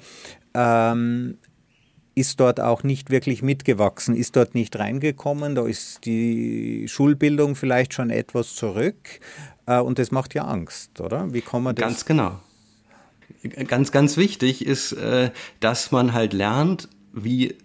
[0.53, 1.37] ähm,
[2.15, 7.93] ist dort auch nicht wirklich mitgewachsen, ist dort nicht reingekommen, da ist die Schulbildung vielleicht
[7.93, 9.19] schon etwas zurück
[9.65, 11.33] äh, und das macht ja Angst, oder?
[11.33, 11.83] Wie kann man das?
[11.83, 12.39] Ganz genau.
[13.67, 17.57] Ganz, ganz wichtig ist, äh, dass man halt lernt, wie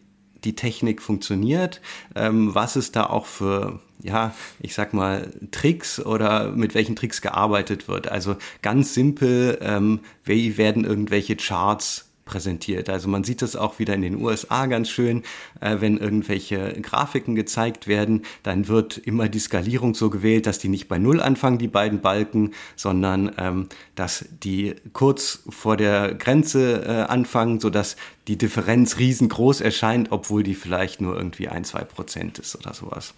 [0.43, 1.81] die Technik funktioniert,
[2.17, 7.23] ähm, was es da auch für, ja, ich sag mal, Tricks oder mit welchen Tricks
[7.23, 8.07] gearbeitet wird.
[8.07, 12.89] Also ganz simpel, ähm, wie werden irgendwelche Charts präsentiert.
[12.89, 15.23] Also man sieht das auch wieder in den USA ganz schön,
[15.61, 20.69] äh, wenn irgendwelche Grafiken gezeigt werden, dann wird immer die Skalierung so gewählt, dass die
[20.69, 26.85] nicht bei Null anfangen, die beiden Balken, sondern ähm, dass die kurz vor der Grenze
[26.87, 27.97] äh, anfangen, sodass
[28.29, 33.15] die Differenz riesengroß erscheint, obwohl die vielleicht nur irgendwie ein, zwei Prozent ist oder sowas.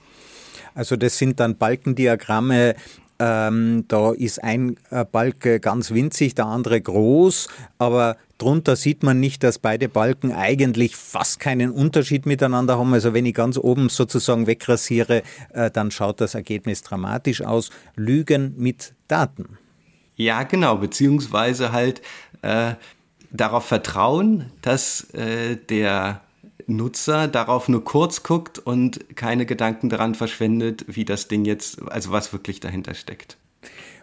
[0.77, 2.77] Also das sind dann Balkendiagramme,
[3.19, 9.19] ähm, da ist ein äh, Balken ganz winzig, der andere groß, aber drunter sieht man
[9.21, 12.93] nicht, dass beide Balken eigentlich fast keinen Unterschied miteinander haben.
[12.93, 15.23] Also wenn ich ganz oben sozusagen wegrasiere,
[15.55, 17.71] äh, dann schaut das Ergebnis dramatisch aus.
[17.95, 19.59] Lügen mit Daten.
[20.17, 22.03] Ja, genau, beziehungsweise halt
[22.43, 22.75] äh,
[23.31, 26.21] darauf vertrauen, dass äh, der
[26.67, 32.11] Nutzer darauf nur kurz guckt und keine Gedanken daran verschwendet, wie das Ding jetzt, also
[32.11, 33.37] was wirklich dahinter steckt.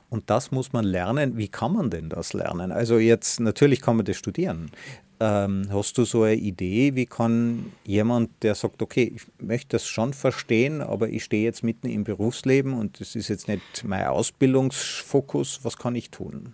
[0.09, 1.37] Und das muss man lernen.
[1.37, 2.71] Wie kann man denn das lernen?
[2.71, 4.69] Also jetzt, natürlich kann man das studieren.
[5.19, 9.87] Ähm, hast du so eine Idee, wie kann jemand, der sagt, okay, ich möchte das
[9.87, 14.05] schon verstehen, aber ich stehe jetzt mitten im Berufsleben und das ist jetzt nicht mein
[14.05, 16.53] Ausbildungsfokus, was kann ich tun?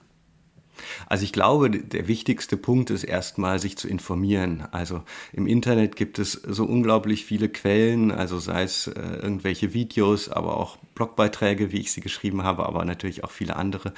[1.08, 4.68] Also ich glaube, der wichtigste Punkt ist erstmal, sich zu informieren.
[4.72, 10.30] Also im Internet gibt es so unglaublich viele Quellen, also sei es äh, irgendwelche Videos,
[10.30, 13.94] aber auch Blogbeiträge, wie ich sie geschrieben habe, aber natürlich auch viele andere.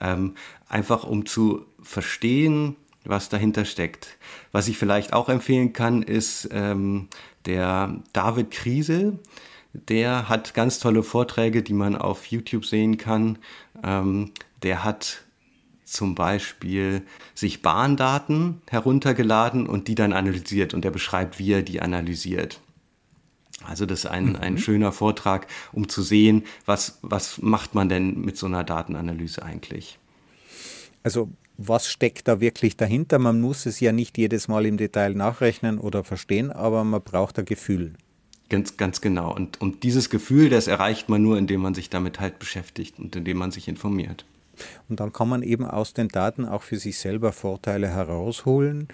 [0.00, 0.34] Ähm,
[0.68, 4.16] einfach um zu verstehen, was dahinter steckt.
[4.52, 7.08] Was ich vielleicht auch empfehlen kann, ist ähm,
[7.46, 9.20] Der David Kriesel,
[9.72, 13.38] der hat ganz tolle Vorträge, die man auf YouTube sehen kann.
[13.84, 15.25] Ähm, der hat
[15.86, 17.02] zum Beispiel
[17.34, 22.60] sich Bahndaten heruntergeladen und die dann analysiert und er beschreibt, wie er die analysiert.
[23.64, 24.36] Also das ist ein, mhm.
[24.36, 29.42] ein schöner Vortrag, um zu sehen, was, was macht man denn mit so einer Datenanalyse
[29.42, 29.98] eigentlich.
[31.02, 33.18] Also was steckt da wirklich dahinter?
[33.18, 37.38] Man muss es ja nicht jedes Mal im Detail nachrechnen oder verstehen, aber man braucht
[37.38, 37.94] ein Gefühl.
[38.48, 39.34] Ganz, ganz genau.
[39.34, 43.16] Und, und dieses Gefühl, das erreicht man nur, indem man sich damit halt beschäftigt und
[43.16, 44.26] indem man sich informiert.
[44.88, 48.88] Und dann kann man eben aus den Daten auch für sich selber Vorteile herausholen.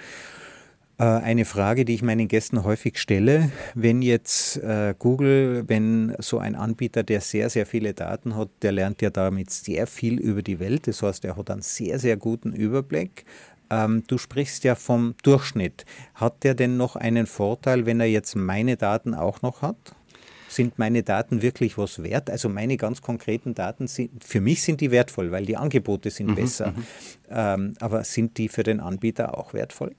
[0.98, 6.38] Äh, eine Frage, die ich meinen Gästen häufig stelle, wenn jetzt äh, Google, wenn so
[6.38, 10.42] ein Anbieter, der sehr, sehr viele Daten hat, der lernt ja damit sehr viel über
[10.42, 13.24] die Welt, das heißt, er hat einen sehr, sehr guten Überblick.
[13.70, 15.86] Ähm, du sprichst ja vom Durchschnitt.
[16.14, 19.96] Hat der denn noch einen Vorteil, wenn er jetzt meine Daten auch noch hat?
[20.52, 22.30] Sind meine Daten wirklich was wert?
[22.30, 26.30] Also meine ganz konkreten Daten sind, für mich sind die wertvoll, weil die Angebote sind
[26.30, 26.72] mhm, besser.
[26.72, 26.84] Mhm.
[27.30, 29.94] Ähm, aber sind die für den Anbieter auch wertvoll?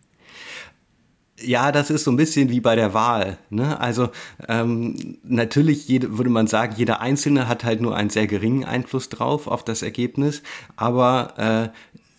[1.42, 3.38] Ja, das ist so ein bisschen wie bei der Wahl.
[3.50, 3.80] Ne?
[3.80, 4.10] Also
[4.48, 9.10] ähm, natürlich jede, würde man sagen, jeder Einzelne hat halt nur einen sehr geringen Einfluss
[9.10, 10.44] drauf auf das Ergebnis,
[10.76, 11.72] aber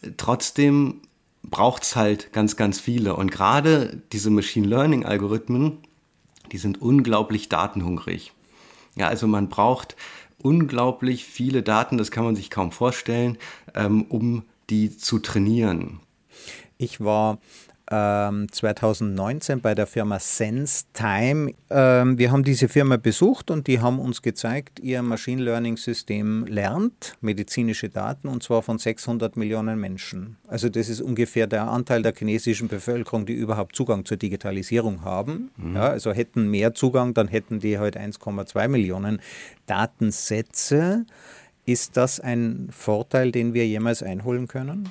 [0.03, 1.03] äh, trotzdem
[1.42, 3.14] braucht es halt ganz, ganz viele.
[3.14, 5.79] Und gerade diese Machine Learning-Algorithmen,
[6.52, 8.33] die sind unglaublich datenhungrig.
[8.96, 9.96] Ja, also man braucht
[10.42, 13.38] unglaublich viele Daten, das kann man sich kaum vorstellen,
[13.74, 16.00] ähm, um die zu trainieren.
[16.76, 17.38] Ich war
[17.87, 21.53] 2019 ähm, bei der Firma Sense Time.
[21.68, 26.47] Ähm, wir haben diese Firma besucht und die haben uns gezeigt, ihr Machine Learning System
[26.47, 30.37] lernt medizinische Daten und zwar von 600 Millionen Menschen.
[30.49, 35.51] Also das ist ungefähr der Anteil der chinesischen Bevölkerung, die überhaupt Zugang zur Digitalisierung haben.
[35.57, 35.77] Mhm.
[35.77, 39.20] Ja, also hätten mehr Zugang, dann hätten die heute halt 1,2 Millionen
[39.66, 41.05] Datensätze.
[41.66, 44.90] Ist das ein Vorteil, den wir jemals einholen können?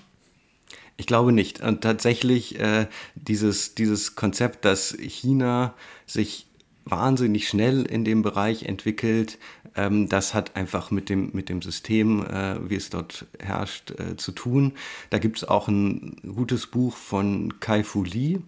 [0.98, 1.62] Ich glaube nicht.
[1.62, 5.74] Und tatsächlich äh, dieses, dieses Konzept, dass China
[6.06, 6.48] sich
[6.86, 9.40] wahnsinnig schnell in dem Bereich entwickelt,
[9.76, 14.18] ähm, das hat einfach mit dem, mit dem System, äh, wie es dort herrscht, äh,
[14.18, 14.74] zu tun.
[15.10, 18.42] Da gibt es auch ein gutes Buch von Kai Fu Li,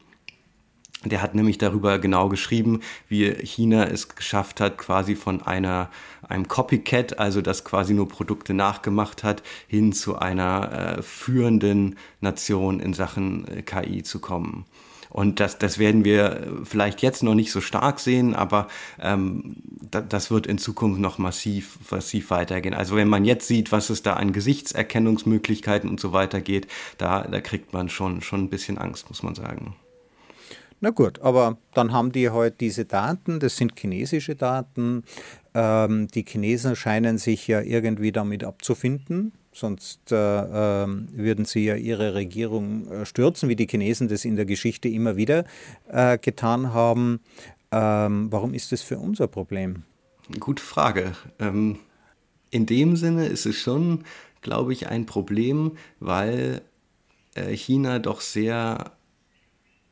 [1.11, 5.89] der hat nämlich darüber genau geschrieben, wie China es geschafft hat, quasi von einer,
[6.27, 12.79] einem Copycat, also das quasi nur Produkte nachgemacht hat, hin zu einer äh, führenden Nation
[12.79, 14.65] in Sachen äh, KI zu kommen.
[15.15, 18.67] Und das, das werden wir vielleicht jetzt noch nicht so stark sehen, aber
[18.99, 19.55] ähm,
[19.89, 22.73] da, das wird in Zukunft noch massiv, massiv weitergehen.
[22.73, 27.21] Also wenn man jetzt sieht, was es da an Gesichtserkennungsmöglichkeiten und so weiter geht, da,
[27.21, 29.75] da kriegt man schon, schon ein bisschen Angst, muss man sagen.
[30.81, 35.03] Na gut, aber dann haben die heute halt diese Daten, das sind chinesische Daten.
[35.53, 41.75] Ähm, die Chinesen scheinen sich ja irgendwie damit abzufinden, sonst äh, äh, würden sie ja
[41.75, 45.45] ihre Regierung äh, stürzen, wie die Chinesen das in der Geschichte immer wieder
[45.87, 47.21] äh, getan haben.
[47.71, 49.83] Ähm, warum ist das für uns ein Problem?
[50.39, 51.13] Gute Frage.
[51.39, 51.79] Ähm,
[52.51, 54.03] in dem Sinne ist es schon,
[54.41, 56.61] glaube ich, ein Problem, weil
[57.35, 58.91] äh, China doch sehr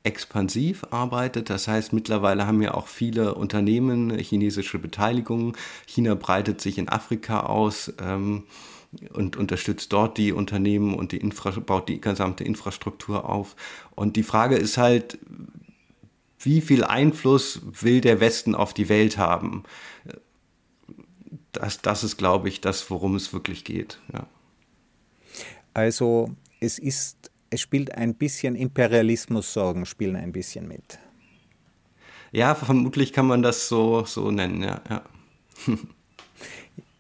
[0.04, 1.50] expansiv arbeitet.
[1.50, 5.54] Das heißt, mittlerweile haben ja auch viele Unternehmen chinesische Beteiligungen.
[5.88, 8.44] China breitet sich in Afrika aus ähm,
[9.14, 13.56] und unterstützt dort die Unternehmen und die Infra baut die gesamte Infrastruktur auf.
[13.96, 15.18] Und die Frage ist halt,
[16.40, 19.64] wie viel Einfluss will der Westen auf die Welt haben?
[21.54, 24.00] Das, das ist, glaube ich, das, worum es wirklich geht.
[24.12, 24.28] Ja.
[25.74, 30.98] Also es ist es spielt ein bisschen Imperialismus-Sorgen spielen ein bisschen mit.
[32.32, 34.82] Ja, vermutlich kann man das so, so nennen, ja.
[34.90, 35.04] ja.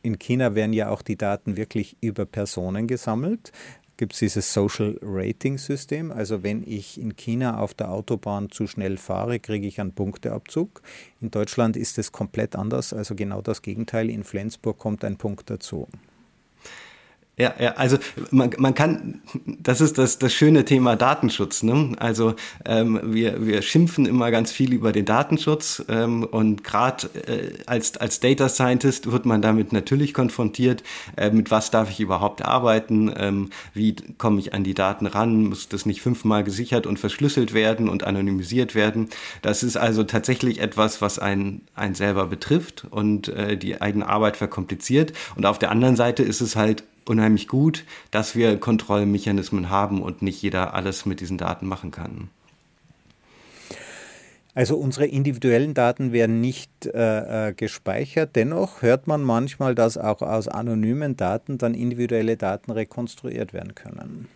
[0.04, 3.52] In China werden ja auch die Daten wirklich über Personen gesammelt.
[3.98, 6.12] Gibt es dieses Social Rating System?
[6.12, 10.82] Also wenn ich in China auf der Autobahn zu schnell fahre, kriege ich einen Punkteabzug.
[11.20, 14.10] In Deutschland ist es komplett anders, also genau das Gegenteil.
[14.10, 15.88] In Flensburg kommt ein Punkt dazu.
[17.36, 17.98] Ja, ja, also
[18.30, 21.64] man, man kann, das ist das, das schöne Thema Datenschutz.
[21.64, 21.94] Ne?
[21.98, 27.54] Also ähm, wir, wir schimpfen immer ganz viel über den Datenschutz ähm, und gerade äh,
[27.66, 30.84] als, als Data Scientist wird man damit natürlich konfrontiert,
[31.18, 35.46] äh, mit was darf ich überhaupt arbeiten, ähm, wie komme ich an die Daten ran,
[35.46, 39.10] muss das nicht fünfmal gesichert und verschlüsselt werden und anonymisiert werden.
[39.42, 44.38] Das ist also tatsächlich etwas, was einen, einen selber betrifft und äh, die eigene Arbeit
[44.38, 45.14] verkompliziert.
[45.36, 50.22] Und auf der anderen Seite ist es halt unheimlich gut, dass wir Kontrollmechanismen haben und
[50.22, 52.30] nicht jeder alles mit diesen Daten machen kann.
[54.56, 58.36] Also unsere individuellen Daten werden nicht äh, äh, gespeichert.
[58.36, 64.28] Dennoch hört man manchmal, dass auch aus anonymen Daten dann individuelle Daten rekonstruiert werden können.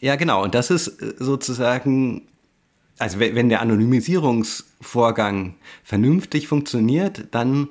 [0.00, 0.42] Ja, genau.
[0.42, 2.28] Und das ist äh, sozusagen,
[2.98, 7.68] also wenn der Anonymisierungsvorgang vernünftig funktioniert, dann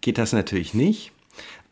[0.00, 1.13] geht das natürlich nicht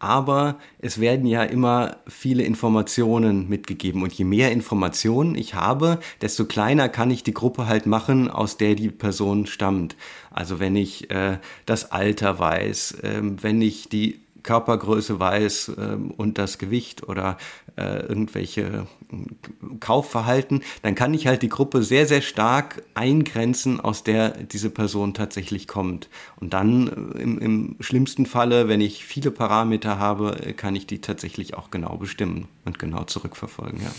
[0.02, 6.44] aber es werden ja immer viele Informationen mitgegeben und je mehr Informationen ich habe, desto
[6.44, 9.94] kleiner kann ich die Gruppe halt machen, aus der die Person stammt.
[10.32, 16.38] Also wenn ich äh, das Alter weiß, äh, wenn ich die Körpergröße weiß ähm, und
[16.38, 17.38] das Gewicht oder
[17.76, 24.04] äh, irgendwelche äh, Kaufverhalten, dann kann ich halt die Gruppe sehr, sehr stark eingrenzen, aus
[24.04, 26.08] der diese Person tatsächlich kommt.
[26.40, 31.00] Und dann äh, im, im schlimmsten Falle, wenn ich viele Parameter habe, kann ich die
[31.00, 33.80] tatsächlich auch genau bestimmen und genau zurückverfolgen.
[33.82, 33.90] Ja.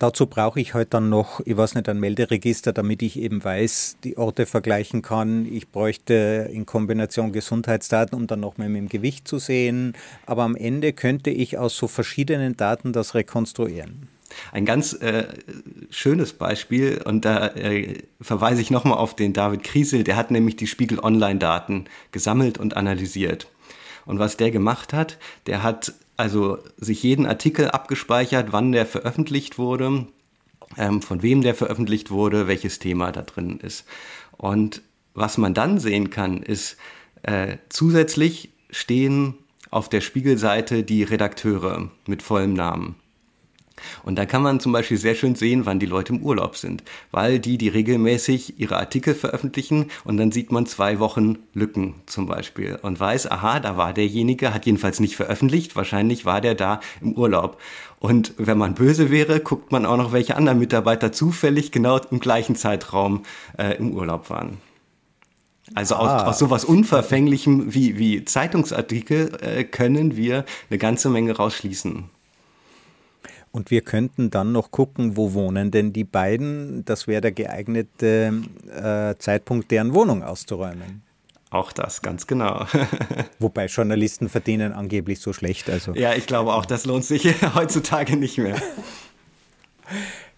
[0.00, 3.98] Dazu brauche ich halt dann noch, ich weiß nicht, ein Melderegister, damit ich eben weiß,
[4.02, 5.44] die Orte vergleichen kann.
[5.44, 9.92] Ich bräuchte in Kombination Gesundheitsdaten, um dann noch mal mit dem Gewicht zu sehen.
[10.24, 14.08] Aber am Ende könnte ich aus so verschiedenen Daten das rekonstruieren.
[14.52, 15.26] Ein ganz äh,
[15.90, 20.56] schönes Beispiel, und da äh, verweise ich nochmal auf den David Kriesel, der hat nämlich
[20.56, 23.48] die Spiegel Online-Daten gesammelt und analysiert.
[24.06, 29.58] Und was der gemacht hat, der hat also sich jeden Artikel abgespeichert, wann der veröffentlicht
[29.58, 30.06] wurde,
[30.76, 33.86] ähm, von wem der veröffentlicht wurde, welches Thema da drin ist.
[34.36, 34.82] Und
[35.14, 36.76] was man dann sehen kann, ist,
[37.22, 39.34] äh, zusätzlich stehen
[39.70, 42.96] auf der Spiegelseite die Redakteure mit vollem Namen.
[44.02, 46.82] Und da kann man zum Beispiel sehr schön sehen, wann die Leute im Urlaub sind,
[47.10, 52.26] weil die, die regelmäßig ihre Artikel veröffentlichen und dann sieht man zwei Wochen Lücken zum
[52.26, 56.80] Beispiel und weiß, aha, da war derjenige, hat jedenfalls nicht veröffentlicht, wahrscheinlich war der da
[57.00, 57.58] im Urlaub.
[57.98, 62.18] Und wenn man böse wäre, guckt man auch noch, welche anderen Mitarbeiter zufällig genau im
[62.18, 63.24] gleichen Zeitraum
[63.58, 64.58] äh, im Urlaub waren.
[65.74, 66.26] Also aus, ah.
[66.26, 72.04] aus sowas Unverfänglichem wie, wie Zeitungsartikel äh, können wir eine ganze Menge rausschließen.
[73.52, 76.84] Und wir könnten dann noch gucken, wo wohnen denn die beiden.
[76.84, 81.02] Das wäre der geeignete äh, Zeitpunkt, deren Wohnung auszuräumen.
[81.50, 82.66] Auch das, ganz genau.
[83.40, 85.68] Wobei Journalisten verdienen angeblich so schlecht.
[85.68, 85.94] Also.
[85.94, 88.56] Ja, ich glaube auch, das lohnt sich heutzutage nicht mehr.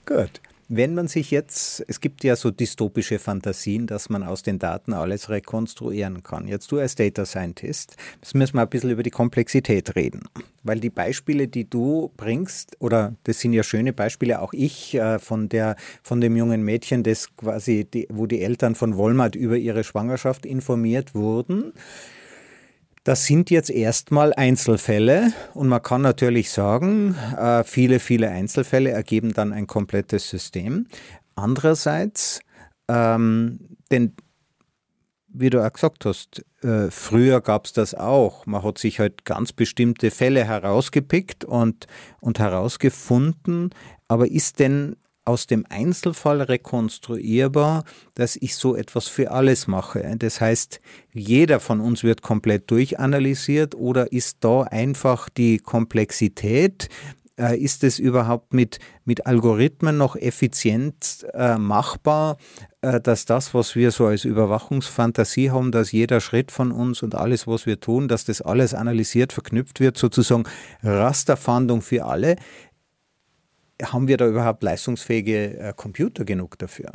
[0.06, 0.40] Gut.
[0.74, 4.94] Wenn man sich jetzt, es gibt ja so dystopische Fantasien, dass man aus den Daten
[4.94, 6.48] alles rekonstruieren kann.
[6.48, 7.96] Jetzt du als Data Scientist,
[8.32, 10.22] müssen wir ein bisschen über die Komplexität reden.
[10.62, 15.18] Weil die Beispiele, die du bringst, oder das sind ja schöne Beispiele, auch ich äh,
[15.18, 19.58] von, der, von dem jungen Mädchen, das quasi, die, wo die Eltern von Wolmert über
[19.58, 21.74] ihre Schwangerschaft informiert wurden,
[23.04, 29.32] das sind jetzt erstmal Einzelfälle und man kann natürlich sagen, äh, viele, viele Einzelfälle ergeben
[29.32, 30.86] dann ein komplettes System.
[31.34, 32.40] Andererseits,
[32.88, 34.14] ähm, denn
[35.34, 38.46] wie du auch gesagt hast, äh, früher gab es das auch.
[38.46, 41.86] Man hat sich halt ganz bestimmte Fälle herausgepickt und,
[42.20, 43.70] und herausgefunden.
[44.08, 50.16] Aber ist denn aus dem Einzelfall rekonstruierbar, dass ich so etwas für alles mache.
[50.18, 50.80] Das heißt,
[51.12, 56.88] jeder von uns wird komplett durchanalysiert oder ist da einfach die Komplexität,
[57.38, 62.36] äh, ist es überhaupt mit, mit Algorithmen noch effizient äh, machbar,
[62.82, 67.14] äh, dass das, was wir so als Überwachungsfantasie haben, dass jeder Schritt von uns und
[67.14, 70.44] alles, was wir tun, dass das alles analysiert, verknüpft wird, sozusagen
[70.82, 72.36] Rasterfahndung für alle
[73.84, 76.92] haben wir da überhaupt leistungsfähige äh, Computer genug dafür?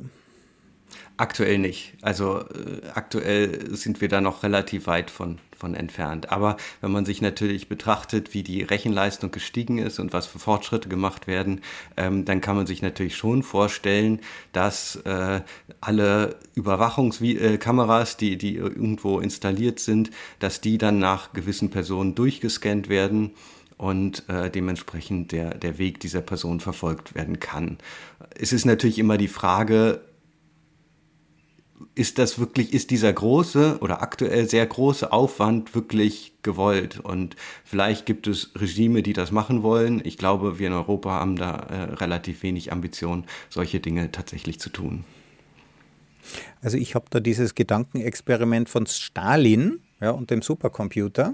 [1.17, 1.95] Aktuell nicht.
[2.03, 6.31] Also äh, aktuell sind wir da noch relativ weit von, von entfernt.
[6.31, 10.89] Aber wenn man sich natürlich betrachtet, wie die Rechenleistung gestiegen ist und was für Fortschritte
[10.89, 11.61] gemacht werden,
[11.97, 14.19] ähm, dann kann man sich natürlich schon vorstellen,
[14.53, 15.41] dass äh,
[15.81, 22.89] alle Überwachungskameras, äh, die, die irgendwo installiert sind, dass die dann nach gewissen Personen durchgescannt
[22.89, 23.31] werden
[23.77, 27.77] und äh, dementsprechend der, der Weg dieser Person verfolgt werden kann.
[28.35, 30.01] Es ist natürlich immer die Frage,
[31.93, 36.99] ist das wirklich, ist dieser große oder aktuell sehr große Aufwand wirklich gewollt?
[36.99, 40.01] Und vielleicht gibt es Regime, die das machen wollen.
[40.03, 44.69] Ich glaube, wir in Europa haben da äh, relativ wenig Ambition, solche Dinge tatsächlich zu
[44.69, 45.03] tun.
[46.61, 51.33] Also ich habe da dieses Gedankenexperiment von Stalin ja, und dem Supercomputer.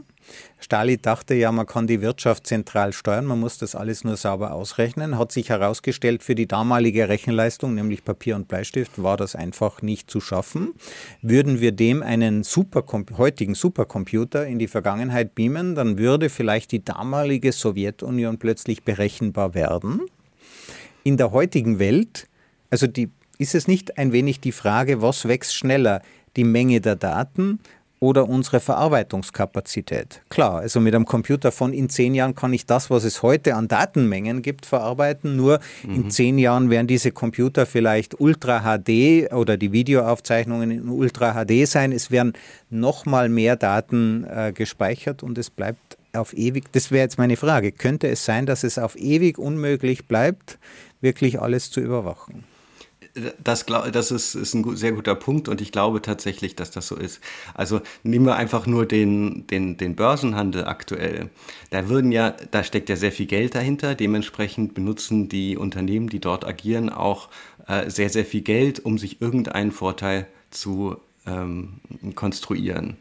[0.59, 4.53] Stalin dachte ja, man kann die Wirtschaft zentral steuern, man muss das alles nur sauber
[4.53, 5.18] ausrechnen.
[5.18, 10.09] Hat sich herausgestellt, für die damalige Rechenleistung, nämlich Papier und Bleistift, war das einfach nicht
[10.09, 10.74] zu schaffen.
[11.22, 16.86] Würden wir dem einen Supercom heutigen Supercomputer in die Vergangenheit beamen, dann würde vielleicht die
[16.86, 20.01] damalige Sowjetunion plötzlich berechenbar werden.
[21.03, 22.28] In der heutigen Welt,
[22.70, 26.01] also die ist es nicht ein wenig die Frage, was wächst schneller,
[26.38, 27.59] die Menge der Daten
[28.04, 30.22] oder unsere Verarbeitungskapazität.
[30.28, 33.56] Klar, also mit einem Computer von in zehn Jahren kann ich das, was es heute
[33.56, 35.38] an Datenmengen gibt, verarbeiten.
[35.38, 35.95] Nur mhm.
[35.95, 41.66] in zehn Jahren werden diese Computer vielleicht Ultra HD oder die Videoaufzeichnungen in Ultra HD
[41.66, 41.93] sein.
[41.93, 42.34] Es werden
[42.70, 46.66] nochmal mehr Daten äh, gespeichert und es bleibt auf ewig.
[46.74, 47.72] Das wäre jetzt meine Frage.
[47.72, 50.60] Könnte es sein, dass es auf ewig unmöglich bleibt,
[50.99, 52.43] wirklich alles zu überwachen?
[53.43, 56.95] Das, das ist, ist ein sehr guter Punkt und ich glaube tatsächlich, dass das so
[56.95, 57.22] ist.
[57.53, 61.30] Also nehmen wir einfach nur den, den, den Börsenhandel aktuell.
[61.70, 63.93] Da würden ja, da steckt ja sehr viel Geld dahinter.
[63.93, 67.30] Dementsprechend benutzen die Unternehmen, die dort agieren, auch
[67.68, 70.97] äh, sehr, sehr viel Geld, um sich irgendeinen Vorteil zu
[71.28, 71.82] ähm,
[72.16, 72.97] konstruieren.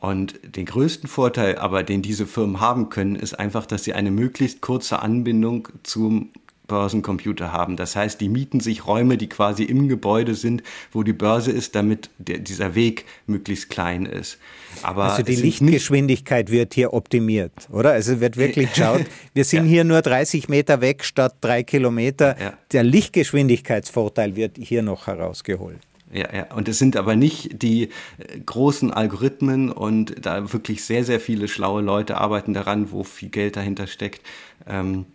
[0.00, 4.10] Und den größten Vorteil aber, den diese Firmen haben können, ist einfach, dass sie eine
[4.10, 6.30] möglichst kurze Anbindung zum
[6.70, 7.76] Börsencomputer haben.
[7.76, 10.62] Das heißt, die mieten sich Räume, die quasi im Gebäude sind,
[10.92, 14.38] wo die Börse ist, damit der, dieser Weg möglichst klein ist.
[14.82, 17.90] Aber also die Lichtgeschwindigkeit wird hier optimiert, oder?
[17.90, 19.04] Also wird wirklich geschaut,
[19.34, 19.70] wir sind ja.
[19.70, 22.36] hier nur 30 Meter weg statt drei Kilometer.
[22.40, 22.52] Ja.
[22.72, 25.80] Der Lichtgeschwindigkeitsvorteil wird hier noch herausgeholt.
[26.12, 31.04] Ja, ja, und es sind aber nicht die äh, großen Algorithmen und da wirklich sehr,
[31.04, 34.22] sehr viele schlaue Leute arbeiten daran, wo viel Geld dahinter steckt.
[34.68, 35.06] Ähm,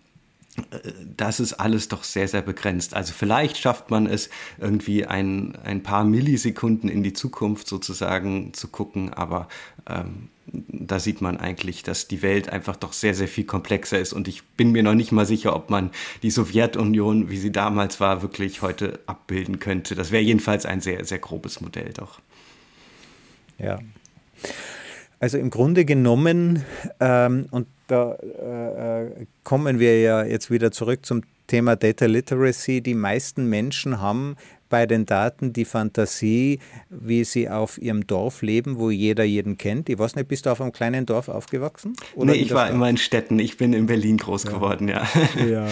[1.17, 2.93] das ist alles doch sehr, sehr begrenzt.
[2.93, 8.69] Also vielleicht schafft man es, irgendwie ein, ein paar Millisekunden in die Zukunft sozusagen zu
[8.69, 9.47] gucken, aber
[9.87, 14.13] ähm, da sieht man eigentlich, dass die Welt einfach doch sehr, sehr viel komplexer ist.
[14.13, 15.91] Und ich bin mir noch nicht mal sicher, ob man
[16.21, 19.95] die Sowjetunion, wie sie damals war, wirklich heute abbilden könnte.
[19.95, 22.19] Das wäre jedenfalls ein sehr, sehr grobes Modell doch.
[23.57, 23.79] Ja.
[25.19, 26.63] Also im Grunde genommen,
[26.99, 32.81] ähm, und da äh, äh, kommen wir ja jetzt wieder zurück zum Thema Data Literacy.
[32.81, 34.35] Die meisten Menschen haben
[34.69, 36.59] bei den Daten die Fantasie,
[36.89, 39.89] wie sie auf ihrem Dorf leben, wo jeder jeden kennt.
[39.89, 41.95] Ich weiß nicht, bist du auf einem kleinen Dorf aufgewachsen?
[42.15, 42.75] Oder nee, ich war Stadt?
[42.75, 43.39] immer in Städten.
[43.39, 44.51] Ich bin in Berlin groß ja.
[44.51, 45.07] geworden, ja.
[45.47, 45.67] Ja.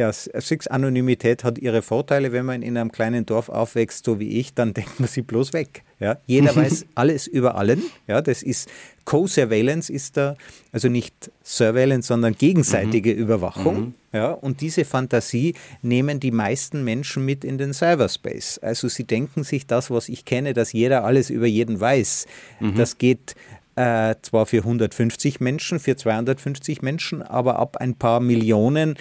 [0.00, 2.32] Ja, Six Anonymität hat ihre Vorteile.
[2.32, 5.52] Wenn man in einem kleinen Dorf aufwächst, so wie ich, dann denkt man sie bloß
[5.52, 5.82] weg.
[5.98, 7.82] Ja, jeder weiß alles über allen.
[8.06, 8.70] Ja, das ist
[9.04, 10.36] Co-Surveillance ist da,
[10.72, 13.20] also nicht Surveillance, sondern gegenseitige mhm.
[13.20, 13.80] Überwachung.
[13.80, 13.94] Mhm.
[14.14, 18.58] Ja, und diese Fantasie nehmen die meisten Menschen mit in den Cyberspace.
[18.62, 22.26] Also sie denken sich das, was ich kenne, dass jeder alles über jeden weiß.
[22.60, 22.74] Mhm.
[22.76, 23.34] Das geht
[23.76, 28.96] äh, zwar für 150 Menschen, für 250 Menschen, aber ab ein paar Millionen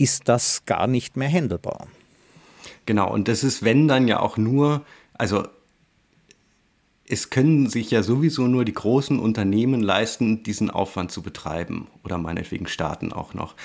[0.00, 1.86] ist das gar nicht mehr handelbar.
[2.86, 4.82] Genau, und das ist, wenn dann ja auch nur,
[5.14, 5.44] also
[7.06, 12.18] es können sich ja sowieso nur die großen Unternehmen leisten, diesen Aufwand zu betreiben oder
[12.18, 13.56] meinetwegen Staaten auch noch.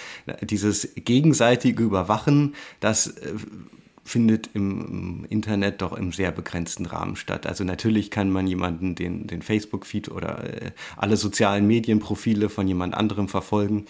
[0.41, 3.33] Dieses gegenseitige Überwachen, das äh,
[4.03, 7.47] findet im Internet doch im sehr begrenzten Rahmen statt.
[7.47, 12.93] Also natürlich kann man jemanden den, den Facebook-Feed oder äh, alle sozialen Medienprofile von jemand
[12.93, 13.85] anderem verfolgen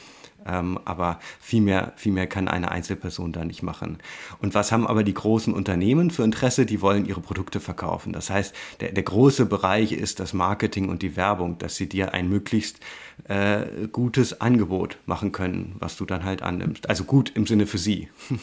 [0.46, 3.98] ähm, aber viel mehr, viel mehr kann eine Einzelperson da nicht machen.
[4.40, 6.66] Und was haben aber die großen Unternehmen für Interesse?
[6.66, 8.14] Die wollen ihre Produkte verkaufen.
[8.14, 12.14] Das heißt, der, der große Bereich ist das Marketing und die Werbung, dass sie dir
[12.14, 12.80] ein möglichst
[13.28, 16.90] äh, gutes Angebot machen können, was du dann halt annimmst.
[16.90, 18.10] Also gut im Sinne für sie.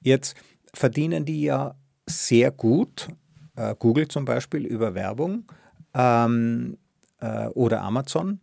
[0.00, 0.36] Jetzt
[0.74, 1.76] verdienen die ja
[2.06, 3.08] sehr gut,
[3.56, 5.44] äh, Google zum Beispiel über Werbung
[5.94, 6.76] ähm,
[7.20, 8.40] äh, oder Amazon.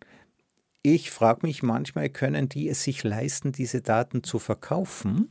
[0.83, 5.29] Ich frage mich manchmal, können die es sich leisten, diese Daten zu verkaufen?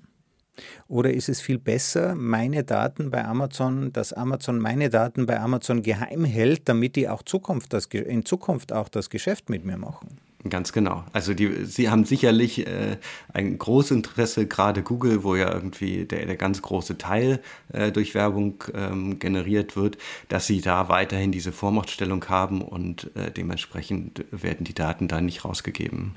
[0.87, 5.83] Oder ist es viel besser, meine Daten bei Amazon, dass Amazon meine Daten bei Amazon
[5.83, 10.21] geheim hält, damit die auch Zukunft das, in Zukunft auch das Geschäft mit mir machen?
[10.49, 11.05] Ganz genau.
[11.13, 12.97] Also die, sie haben sicherlich äh,
[13.35, 17.41] ein großes Interesse, gerade Google, wo ja irgendwie der, der ganz große Teil
[17.73, 23.31] äh, durch Werbung ähm, generiert wird, dass sie da weiterhin diese Vormachtstellung haben und äh,
[23.31, 26.15] dementsprechend werden die Daten dann nicht rausgegeben.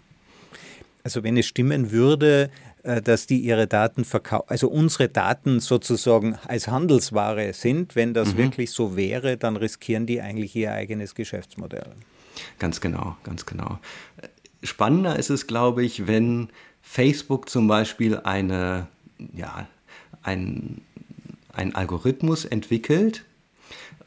[1.03, 2.49] Also wenn es stimmen würde,
[2.84, 8.36] äh, dass die ihre Daten verkaufen, also unsere Daten sozusagen als Handelsware sind, wenn das
[8.36, 8.38] mhm.
[8.38, 11.91] wirklich so wäre, dann riskieren die eigentlich ihr eigenes Geschäftsmodell.
[12.59, 13.79] Ganz genau, ganz genau.
[14.63, 16.49] Spannender ist es, glaube ich, wenn
[16.81, 18.88] Facebook zum Beispiel eine,
[19.34, 19.67] ja,
[20.21, 20.81] ein,
[21.53, 23.25] ein Algorithmus entwickelt,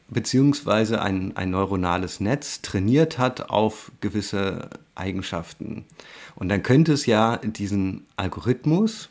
[0.09, 5.85] beziehungsweise ein, ein neuronales Netz trainiert hat auf gewisse Eigenschaften.
[6.35, 9.09] Und dann könnte es ja diesen Algorithmus,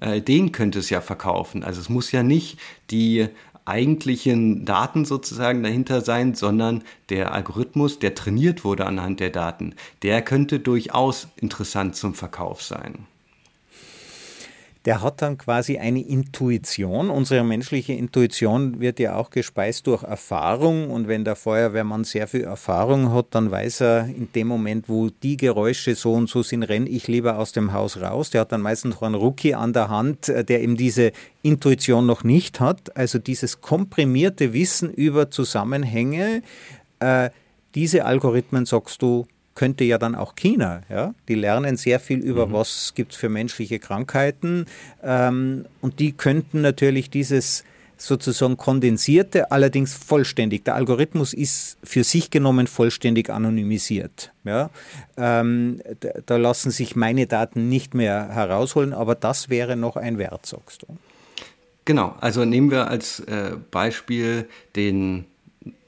[0.00, 1.64] äh, den könnte es ja verkaufen.
[1.64, 2.58] Also es muss ja nicht
[2.90, 3.28] die
[3.64, 10.22] eigentlichen Daten sozusagen dahinter sein, sondern der Algorithmus, der trainiert wurde anhand der Daten, der
[10.22, 13.06] könnte durchaus interessant zum Verkauf sein.
[14.84, 17.08] Der hat dann quasi eine Intuition.
[17.08, 22.42] Unsere menschliche Intuition wird ja auch gespeist durch Erfahrung und wenn der Feuerwehrmann sehr viel
[22.42, 26.64] Erfahrung hat, dann weiß er in dem Moment, wo die Geräusche so und so sind,
[26.64, 28.28] renne ich lieber aus dem Haus raus.
[28.28, 31.12] Der hat dann meistens noch einen Rookie an der Hand, äh, der eben diese
[31.42, 32.94] Intuition noch nicht hat.
[32.94, 36.42] Also dieses komprimierte Wissen über Zusammenhänge,
[37.00, 37.30] äh,
[37.74, 40.82] diese Algorithmen, sagst du, könnte ja dann auch China.
[40.88, 41.14] Ja?
[41.28, 42.52] Die lernen sehr viel über, mhm.
[42.52, 44.66] was gibt es für menschliche Krankheiten.
[45.02, 47.64] Ähm, und die könnten natürlich dieses
[47.96, 50.64] sozusagen kondensierte, allerdings vollständig.
[50.64, 54.32] Der Algorithmus ist für sich genommen vollständig anonymisiert.
[54.44, 54.70] Ja?
[55.16, 55.80] Ähm,
[56.26, 60.82] da, lassen sich meine Daten nicht mehr herausholen, aber das wäre noch ein Wert, sagst
[60.82, 60.86] du.
[61.84, 65.26] Genau, also nehmen wir als äh, Beispiel den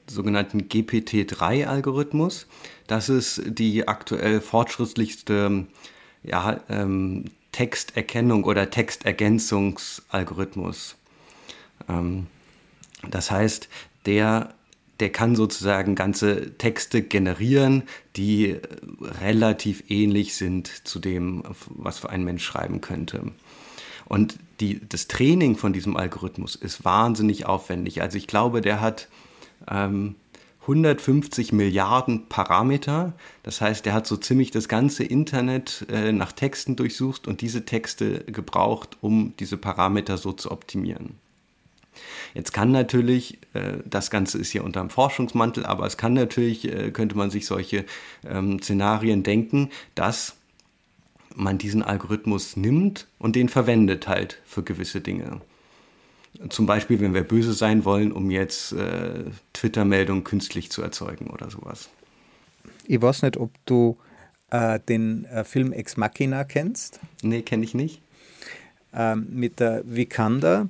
[0.09, 2.47] sogenannten GPT-3-Algorithmus.
[2.87, 5.67] Das ist die aktuell fortschrittlichste
[6.23, 10.95] ja, ähm, Texterkennung oder Textergänzungsalgorithmus.
[11.89, 12.27] Ähm,
[13.09, 13.69] das heißt,
[14.05, 14.53] der,
[14.99, 17.83] der kann sozusagen ganze Texte generieren,
[18.15, 18.57] die
[19.21, 23.31] relativ ähnlich sind zu dem, was für ein Mensch schreiben könnte.
[24.05, 28.01] Und die, das Training von diesem Algorithmus ist wahnsinnig aufwendig.
[28.01, 29.07] Also ich glaube, der hat
[29.69, 30.15] ähm,
[30.67, 33.13] 150 Milliarden Parameter.
[33.43, 37.63] Das heißt, er hat so ziemlich das ganze Internet äh, nach Texten durchsucht und diese
[37.63, 41.15] Texte gebraucht, um diese Parameter so zu optimieren.
[42.33, 46.67] Jetzt kann natürlich, äh, das Ganze ist hier unter dem Forschungsmantel, aber es kann natürlich,
[46.67, 47.85] äh, könnte man sich solche
[48.27, 50.35] ähm, Szenarien denken, dass
[51.33, 55.39] man diesen Algorithmus nimmt und den verwendet halt für gewisse Dinge.
[56.49, 61.49] Zum Beispiel, wenn wir böse sein wollen, um jetzt äh, Twitter-Meldungen künstlich zu erzeugen oder
[61.49, 61.89] sowas.
[62.85, 63.97] Ich weiß nicht, ob du
[64.51, 66.99] äh, den äh, Film Ex Machina kennst.
[67.21, 68.01] Nee, kenne ich nicht.
[68.93, 70.69] Ähm, mit der Vikander.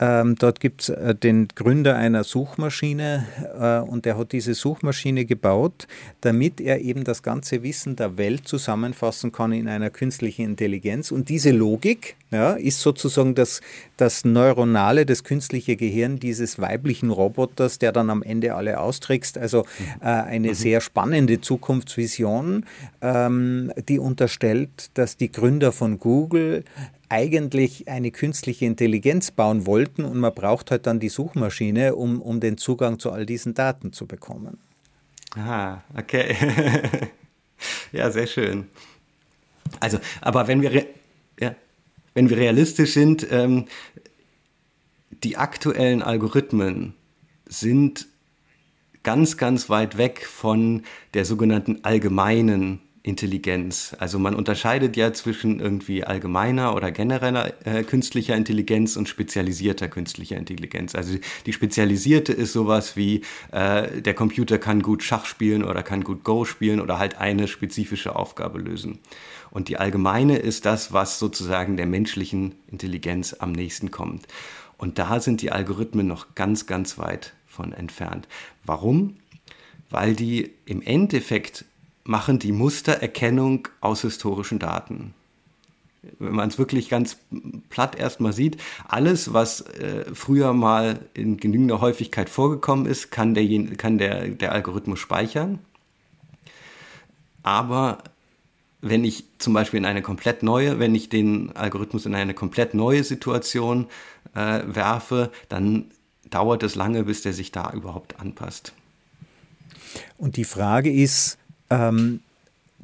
[0.00, 3.26] Ähm, dort gibt es äh, den Gründer einer Suchmaschine
[3.58, 5.88] äh, und der hat diese Suchmaschine gebaut,
[6.20, 11.10] damit er eben das ganze Wissen der Welt zusammenfassen kann in einer künstlichen Intelligenz.
[11.10, 13.60] Und diese Logik ja, ist sozusagen das,
[13.96, 19.36] das neuronale, das künstliche Gehirn dieses weiblichen Roboters, der dann am Ende alle austrickst.
[19.36, 19.64] Also
[20.00, 20.54] äh, eine mhm.
[20.54, 22.66] sehr spannende Zukunftsvision,
[23.00, 26.64] ähm, die unterstellt, dass die Gründer von Google
[27.08, 32.40] eigentlich eine künstliche Intelligenz bauen wollten und man braucht halt dann die Suchmaschine, um, um
[32.40, 34.58] den Zugang zu all diesen Daten zu bekommen.
[35.36, 36.36] Ah, okay.
[37.92, 38.66] ja, sehr schön.
[39.80, 40.86] Also, aber wenn wir,
[41.38, 41.54] ja,
[42.14, 43.66] wenn wir realistisch sind, ähm,
[45.22, 46.94] die aktuellen Algorithmen
[47.46, 48.06] sind
[49.02, 50.82] ganz, ganz weit weg von
[51.14, 53.94] der sogenannten allgemeinen Intelligenz.
[53.98, 60.36] Also man unterscheidet ja zwischen irgendwie allgemeiner oder genereller äh, künstlicher Intelligenz und spezialisierter künstlicher
[60.36, 60.94] Intelligenz.
[60.94, 63.22] Also die spezialisierte ist sowas wie
[63.52, 67.48] äh, der Computer kann gut Schach spielen oder kann gut Go spielen oder halt eine
[67.48, 68.98] spezifische Aufgabe lösen.
[69.50, 74.26] Und die allgemeine ist das, was sozusagen der menschlichen Intelligenz am nächsten kommt.
[74.76, 78.28] Und da sind die Algorithmen noch ganz, ganz weit von entfernt.
[78.64, 79.16] Warum?
[79.90, 81.64] Weil die im Endeffekt
[82.08, 85.12] machen die Mustererkennung aus historischen Daten.
[86.18, 87.18] Wenn man es wirklich ganz
[87.68, 88.56] platt erstmal sieht,
[88.88, 93.44] alles, was äh, früher mal in genügender Häufigkeit vorgekommen ist, kann, der,
[93.76, 95.58] kann der, der Algorithmus speichern.
[97.42, 97.98] Aber
[98.80, 102.72] wenn ich zum Beispiel in eine komplett neue, wenn ich den Algorithmus in eine komplett
[102.72, 103.86] neue Situation
[104.34, 105.90] äh, werfe, dann
[106.30, 108.72] dauert es lange, bis der sich da überhaupt anpasst.
[110.16, 111.37] Und die Frage ist,
[111.70, 112.20] ähm,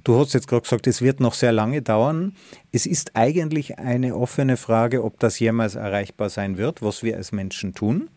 [0.05, 2.35] du hast jetzt gerade gesagt, es wird noch sehr lange dauern.
[2.73, 7.33] Es ist eigentlich eine offene Frage, ob das jemals erreichbar sein wird, was wir als
[7.33, 8.09] Menschen tun.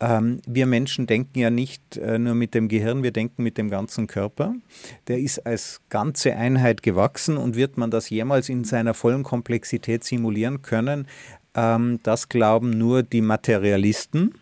[0.00, 3.70] Ähm, wir Menschen denken ja nicht äh, nur mit dem Gehirn, wir denken mit dem
[3.70, 4.54] ganzen Körper.
[5.08, 10.04] Der ist als ganze Einheit gewachsen und wird man das jemals in seiner vollen Komplexität
[10.04, 11.08] simulieren können?
[11.54, 14.34] Ähm, das glauben nur die Materialisten.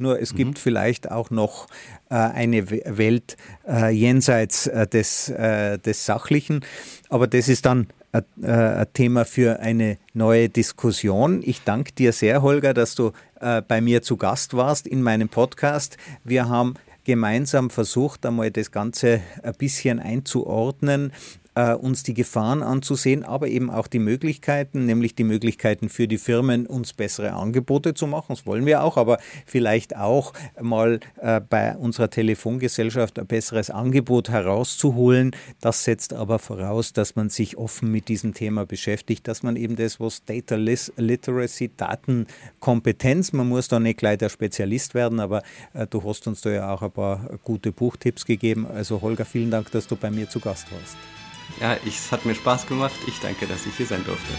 [0.00, 0.36] Nur es mhm.
[0.38, 1.66] gibt vielleicht auch noch
[2.08, 3.36] äh, eine Welt
[3.68, 6.64] äh, jenseits äh, des, äh, des Sachlichen.
[7.08, 11.42] Aber das ist dann ein äh, Thema für eine neue Diskussion.
[11.44, 15.28] Ich danke dir sehr, Holger, dass du äh, bei mir zu Gast warst in meinem
[15.28, 15.96] Podcast.
[16.24, 16.74] Wir haben
[17.04, 21.12] gemeinsam versucht, einmal das Ganze ein bisschen einzuordnen
[21.60, 26.16] äh, uns die Gefahren anzusehen, aber eben auch die Möglichkeiten, nämlich die Möglichkeiten für die
[26.16, 28.26] Firmen, uns bessere Angebote zu machen.
[28.30, 34.30] Das wollen wir auch, aber vielleicht auch mal äh, bei unserer Telefongesellschaft ein besseres Angebot
[34.30, 35.32] herauszuholen.
[35.60, 39.76] Das setzt aber voraus, dass man sich offen mit diesem Thema beschäftigt, dass man eben
[39.76, 45.42] das, was Data Literacy, Datenkompetenz, man muss da nicht gleich der Spezialist werden, aber
[45.74, 48.66] äh, du hast uns da ja auch ein paar gute Buchtipps gegeben.
[48.66, 51.19] Also Holger, vielen Dank, dass du bei mir zu Gast warst.
[51.58, 52.94] Ja, ich, es hat mir Spaß gemacht.
[53.06, 54.32] Ich danke, dass ich hier sein durfte.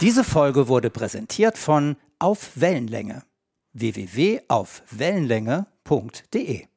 [0.00, 3.22] Diese Folge wurde präsentiert von Auf Wellenlänge
[3.74, 6.69] www.aufwellenlänge.de